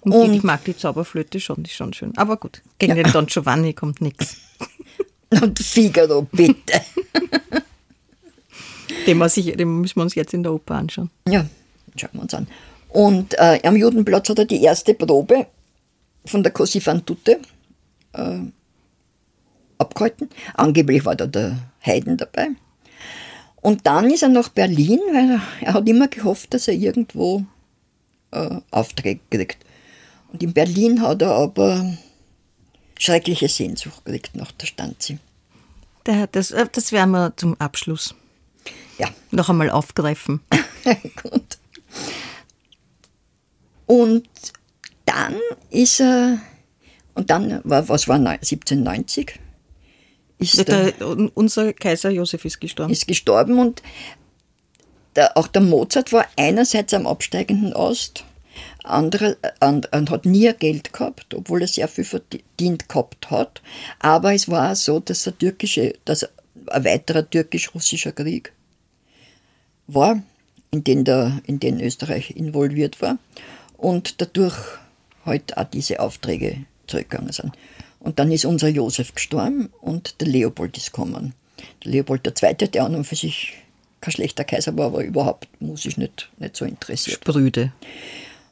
[0.00, 2.12] Und, und ich mag die Zauberflöte schon, die ist schon schön.
[2.16, 3.02] Aber gut, gegen ja.
[3.02, 4.36] den Don Giovanni kommt nichts.
[5.42, 6.80] Und Figaro, bitte.
[9.06, 11.10] Den, sich, den müssen wir uns jetzt in der Oper anschauen.
[11.28, 11.44] Ja,
[11.96, 12.46] schauen wir uns an.
[12.88, 15.46] Und äh, am Judenplatz hat er die erste Probe
[16.24, 17.40] von der Così fan tutte
[18.12, 18.38] äh,
[19.84, 20.28] abgehalten.
[20.54, 22.48] Angeblich war da der Heiden dabei.
[23.56, 27.44] Und dann ist er nach Berlin, weil er, er hat immer gehofft, dass er irgendwo
[28.30, 29.64] äh, Aufträge kriegt.
[30.32, 31.96] Und in Berlin hat er aber
[32.98, 35.18] schreckliche Sehnsucht gekriegt nach der Stanzi.
[36.04, 38.14] Das, äh, das werden wir zum Abschluss
[38.98, 39.08] ja.
[39.30, 40.40] noch einmal aufgreifen.
[41.22, 41.58] Gut.
[43.86, 44.28] Und
[45.06, 45.36] dann
[45.70, 46.38] ist er,
[47.14, 49.40] und dann war, was war 1790?
[50.38, 52.92] Ist der, der, unser Kaiser Josef ist gestorben.
[52.92, 53.82] Ist gestorben und
[55.16, 58.24] der, auch der Mozart war einerseits am absteigenden Ast,
[58.82, 63.62] andere, und, und hat nie Geld gehabt, obwohl er sehr viel verdient gehabt hat.
[64.00, 66.28] Aber es war so, dass der türkische, dass
[66.66, 68.52] ein weiterer türkisch-russischer Krieg
[69.86, 70.22] war,
[70.70, 73.18] in den, der, in den Österreich involviert war
[73.76, 74.56] und dadurch
[75.24, 77.52] halt auch diese Aufträge zurückgegangen sind.
[78.04, 81.32] Und dann ist unser Josef gestorben und der Leopold ist gekommen.
[81.82, 83.54] Der Leopold II., der an und für sich
[84.02, 87.16] kein schlechter Kaiser war, aber überhaupt musisch nicht, nicht so interessiert.
[87.16, 87.72] Spröde.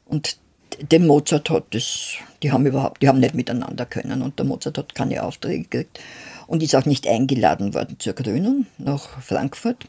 [0.07, 0.39] Und
[0.81, 4.79] der Mozart hat das, die haben überhaupt, die haben nicht miteinander können und der Mozart
[4.79, 6.01] hat keine Aufträge gekriegt
[6.47, 9.85] und ist auch nicht eingeladen worden zur Krönung nach Frankfurt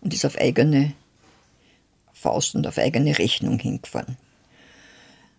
[0.00, 0.94] und ist auf eigene
[2.12, 4.16] Faust und auf eigene Rechnung hingefahren.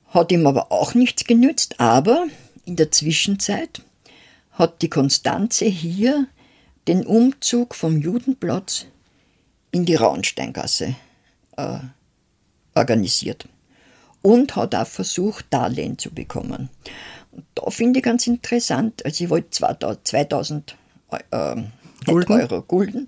[0.08, 2.28] Hat ihm aber auch nichts genützt, aber
[2.68, 3.82] in der Zwischenzeit
[4.52, 6.28] hat die Konstanze hier
[6.88, 8.86] den Umzug vom Judenplatz
[9.72, 10.96] in die Rauensteingasse
[11.56, 11.80] äh,
[12.76, 13.48] organisiert
[14.22, 16.70] und hat auch versucht, Darlehen zu bekommen.
[17.32, 19.50] Und da finde ich ganz interessant, also ich wollte
[20.04, 20.76] 2000
[21.32, 21.56] äh,
[22.06, 22.34] Gulden.
[22.34, 23.08] Euro Gulden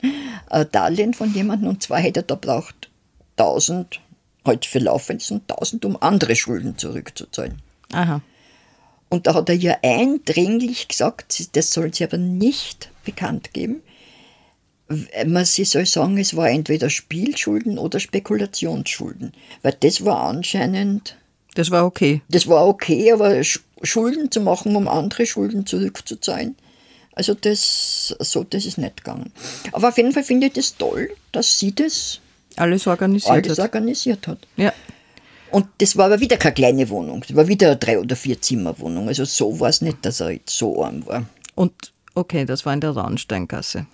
[0.50, 2.90] äh, Darlehen von jemandem und zwar hätte er da braucht
[3.38, 4.00] 1000
[4.46, 7.62] heute für laufendes und 1000, um andere Schulden zurückzuzahlen.
[7.92, 8.22] Aha.
[9.10, 13.82] Und da hat er ja eindringlich gesagt, das soll sie aber nicht bekannt geben.
[15.26, 19.34] Man sie soll sagen, es war entweder Spielschulden oder Spekulationsschulden.
[19.62, 21.16] Weil das war anscheinend.
[21.56, 22.22] Das war okay.
[22.30, 23.44] Das war okay, aber
[23.84, 26.56] Schulden zu machen, um andere Schulden zurückzuzahlen,
[27.20, 29.34] also das, so, das ist nicht gegangen.
[29.74, 32.22] Aber auf jeden Fall finde ich das toll, dass sie das
[32.56, 33.60] alles organisiert alles hat.
[33.60, 34.40] organisiert hat.
[34.56, 34.74] Ja.
[35.52, 37.24] Und das war aber wieder keine kleine Wohnung.
[37.28, 39.08] Das war wieder eine Drei- oder Vier-Zimmer-Wohnung.
[39.08, 41.26] Also so war es nicht, dass er jetzt so arm war.
[41.56, 43.86] Und okay, das war in der Raunsteingasse.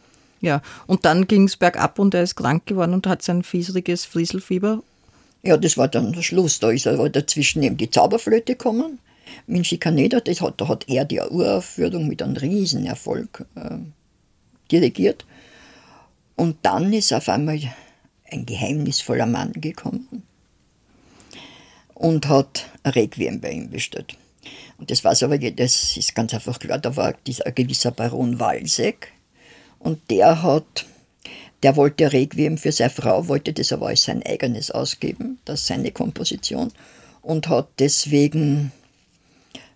[0.41, 4.05] Ja, und dann ging es bergab und er ist krank geworden und hat sein fiesriges
[4.05, 4.83] Frieselfieber
[5.43, 6.59] Ja, das war dann der Schluss.
[6.59, 8.99] Da ist aber dazwischen eben die Zauberflöte gekommen.
[9.47, 13.77] Mit Schikaneder, das hat, da hat er die Uraufführung mit einem Riesenerfolg äh,
[14.71, 15.25] dirigiert.
[16.35, 17.59] Und dann ist auf einmal
[18.29, 20.23] ein geheimnisvoller Mann gekommen
[22.05, 24.15] und hat ein Requiem bei ihm bestellt.
[24.77, 29.07] Und das war aber, das ist ganz einfach klar, da war dieser gewisser Baron Walsegg
[29.79, 30.85] und der hat,
[31.63, 35.67] der wollte Requiem für seine Frau, wollte das aber als sein eigenes ausgeben, das ist
[35.67, 36.71] seine Komposition
[37.23, 38.71] und hat deswegen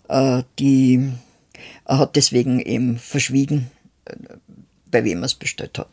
[0.07, 1.11] äh, die,
[1.85, 3.71] er hat deswegen eben verschwiegen,
[4.05, 4.13] äh,
[4.91, 5.89] bei wem er es bestellt hat.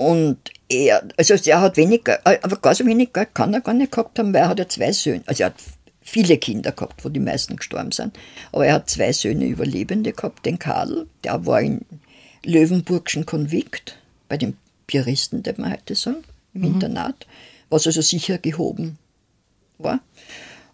[0.00, 0.38] Und
[0.70, 4.18] er, also er hat wenig, aber gar so wenig Geld kann er gar nicht gehabt
[4.18, 5.56] haben, weil er hat ja zwei Söhne, also er hat
[6.00, 8.18] viele Kinder gehabt, wo die meisten gestorben sind.
[8.50, 11.84] Aber er hat zwei Söhne Überlebende gehabt, den Karl, der war in
[12.46, 13.98] Löwenburgschen Konvikt,
[14.30, 16.24] bei den Piaristen, der man heute sagen,
[16.54, 16.66] im mhm.
[16.68, 17.26] Internat,
[17.68, 18.96] was also sicher gehoben
[19.76, 20.00] war.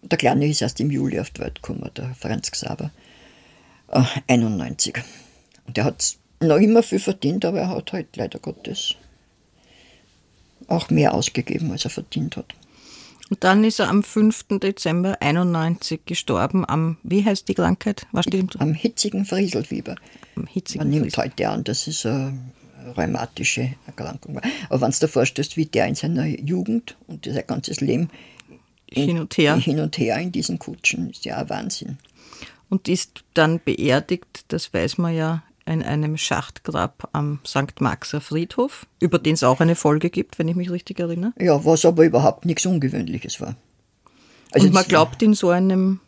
[0.02, 2.92] Und der Kleine ist erst im Juli auf die Welt gekommen, der Franz Xaver,
[3.88, 4.94] äh, 91.
[5.66, 8.94] Und der hat noch immer viel verdient, aber er hat halt leider Gottes
[10.68, 12.54] auch mehr ausgegeben, als er verdient hat.
[13.28, 14.46] Und dann ist er am 5.
[14.62, 18.06] Dezember 91 gestorben am, wie heißt die Krankheit?
[18.12, 18.60] Was stimmt?
[18.60, 19.96] Am hitzigen Frieselfieber.
[20.36, 22.38] Am hitzigen Man nimmt heute an, dass es eine
[22.96, 24.42] rheumatische Erkrankung war.
[24.68, 28.10] Aber wenn du dir vorstellst, wie der in seiner Jugend und sein ganzes Leben
[28.88, 29.56] hin und her.
[29.56, 31.98] hin und her in diesen Kutschen, ist ja ein Wahnsinn.
[32.68, 37.80] Und ist dann beerdigt, das weiß man ja, in einem Schachtgrab am St.
[37.80, 41.32] Maxer Friedhof, über den es auch eine Folge gibt, wenn ich mich richtig erinnere.
[41.40, 43.56] Ja, was aber überhaupt nichts Ungewöhnliches war.
[44.52, 46.00] Also Und man glaubt in so einem,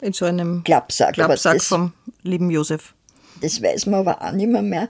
[0.00, 2.94] in so einem Klappsack, Klappsack das, vom lieben Josef.
[3.40, 4.88] Das weiß man aber auch nicht mehr, mehr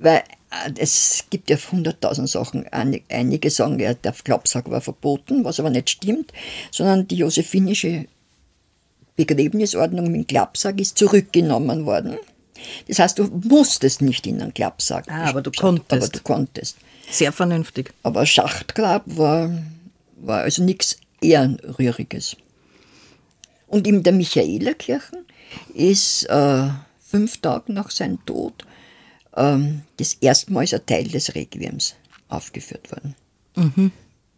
[0.00, 2.66] weil äh, es gibt ja hunderttausend Sachen.
[2.68, 6.32] Einige sagen, ja, der Klappsack war verboten, was aber nicht stimmt,
[6.72, 8.06] sondern die josephinische
[9.16, 12.18] Begräbnisordnung mit dem Klappsack ist zurückgenommen worden.
[12.88, 15.06] Das heißt, du musstest nicht in einen Klappsack.
[15.08, 16.02] Ah, aber du konntest.
[16.02, 16.76] Aber du konntest.
[17.10, 17.92] Sehr vernünftig.
[18.02, 19.50] Aber Schachtgrab war,
[20.16, 22.36] war also nichts Ehrenrühriges.
[23.66, 25.24] Und in der Michaelerkirche
[25.74, 26.68] ist äh,
[27.00, 28.66] fünf Tage nach seinem Tod
[29.36, 31.94] ähm, das erste Mal ein Teil des Requiems
[32.28, 33.14] aufgeführt worden.
[33.56, 33.92] Mhm.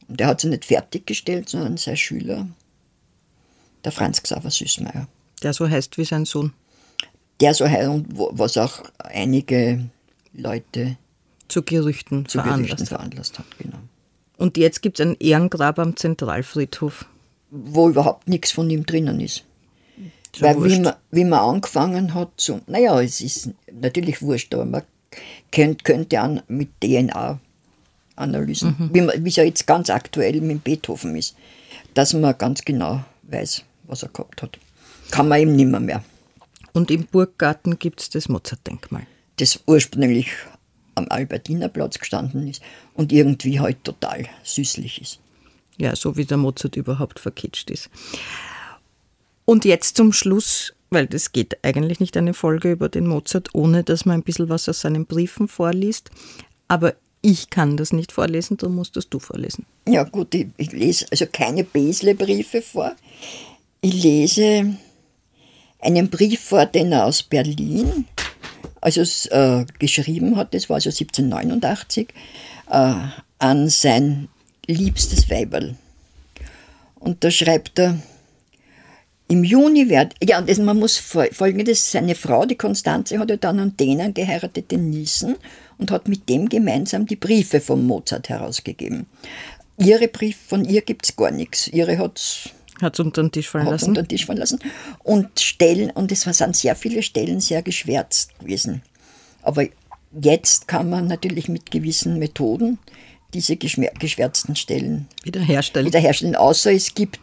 [0.09, 2.47] Und er hat sie nicht fertiggestellt, sondern sein Schüler,
[3.85, 5.09] der Franz Xaver Süßmeier.
[5.43, 6.53] Der so heißt wie sein Sohn
[7.43, 9.91] der so und was auch einige
[10.33, 10.97] Leute
[11.49, 13.47] zu Gerüchten, zu veranlasst, Gerüchten veranlasst hat.
[13.59, 13.79] Genau.
[14.39, 17.07] Und jetzt gibt es ein Ehrengrab am Zentralfriedhof.
[17.51, 19.45] Wo überhaupt nichts von ihm drinnen ist.
[20.35, 24.65] So Weil wie man, wie man angefangen hat, so, naja, es ist natürlich wurscht, aber
[24.65, 24.83] man
[25.51, 29.25] könnt, könnte an mit DNA-Analysen, mhm.
[29.25, 31.37] wie es ja jetzt ganz aktuell mit Beethoven ist,
[31.93, 34.59] dass man ganz genau weiß, was er gehabt hat.
[35.11, 36.03] Kann man ihm nimmer mehr.
[36.73, 39.07] Und im Burggarten gibt es das Mozart-Denkmal.
[39.37, 40.29] Das ursprünglich
[40.95, 42.63] am Albertinerplatz gestanden ist
[42.95, 45.21] und irgendwie halt total süßlich ist.
[45.79, 47.91] Ja, so wie der Mozart überhaupt verkitscht ist.
[49.45, 53.83] Und jetzt zum Schluss, weil das geht eigentlich nicht eine Folge über den Mozart, ohne
[53.83, 56.11] dass man ein bisschen was aus seinen Briefen vorliest.
[56.69, 59.65] Aber ich kann das nicht vorlesen, darum musst das du vorlesen.
[59.89, 62.95] Ja, gut, ich, ich lese also keine Besle-Briefe vor.
[63.81, 64.77] Ich lese
[65.83, 68.07] einen Brief vor, den er aus Berlin
[68.83, 72.09] also äh, geschrieben hat, das war also 1789,
[72.71, 72.95] äh,
[73.39, 74.29] an sein
[74.67, 75.77] liebstes Weiberl.
[76.99, 77.99] Und da schreibt er,
[79.29, 83.37] im Juni wird, ja, und das, man muss folgendes, seine Frau, die Konstanze, hat ja
[83.37, 85.37] dann einen Dänen geheiratet, den Niesen,
[85.79, 89.07] und hat mit dem gemeinsam die Briefe von Mozart herausgegeben.
[89.79, 91.67] Ihre Brief, von ihr gibt es gar nichts.
[91.69, 92.53] Ihre hat
[92.83, 93.89] hat es unter den Tisch fallen lassen.
[93.89, 94.59] Unter den Tisch fallen lassen.
[95.03, 98.83] Und Stellen, und es sind sehr viele Stellen sehr geschwärzt gewesen.
[99.43, 99.65] Aber
[100.21, 102.79] jetzt kann man natürlich mit gewissen Methoden
[103.35, 105.87] diese geschwärzten Stellen wiederherstellen.
[105.87, 106.37] wiederherstellen.
[106.37, 107.21] Außer es gibt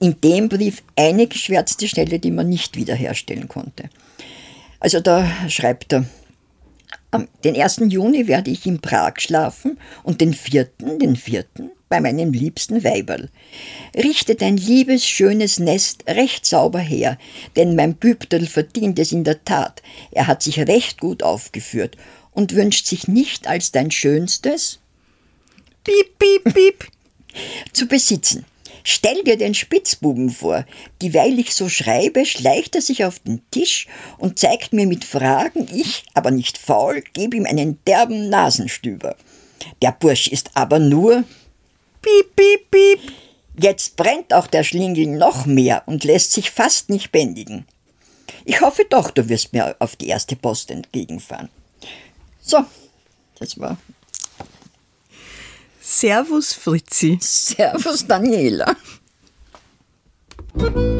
[0.00, 3.90] in dem Brief eine geschwärzte Stelle, die man nicht wiederherstellen konnte.
[4.80, 6.04] Also da schreibt er,
[7.44, 7.80] den 1.
[7.88, 10.68] Juni werde ich in Prag schlafen und den 4.,
[11.00, 11.44] den 4.,
[11.88, 13.28] bei meinem liebsten Weiberl.
[13.94, 17.18] Richte dein liebes, schönes Nest recht sauber her,
[17.56, 19.82] denn mein Bübterl verdient es in der Tat.
[20.10, 21.96] Er hat sich recht gut aufgeführt
[22.32, 24.80] und wünscht sich nicht als dein schönstes
[25.84, 26.88] Piep, piep, piep
[27.72, 28.44] zu besitzen.
[28.84, 30.64] Stell dir den Spitzbuben vor.
[31.02, 33.86] Dieweil ich so schreibe, schleicht er sich auf den Tisch
[34.16, 39.16] und zeigt mir mit Fragen, ich, aber nicht faul, gebe ihm einen derben Nasenstüber.
[39.82, 41.24] Der Bursch ist aber nur
[42.02, 43.12] Piep, piep, piep.
[43.60, 47.66] Jetzt brennt auch der Schlingel noch mehr und lässt sich fast nicht bändigen.
[48.44, 51.48] Ich hoffe doch, du wirst mir auf die erste Post entgegenfahren.
[52.40, 52.64] So,
[53.38, 53.76] das war
[55.80, 57.18] Servus, Fritzi.
[57.20, 58.76] Servus, Daniela.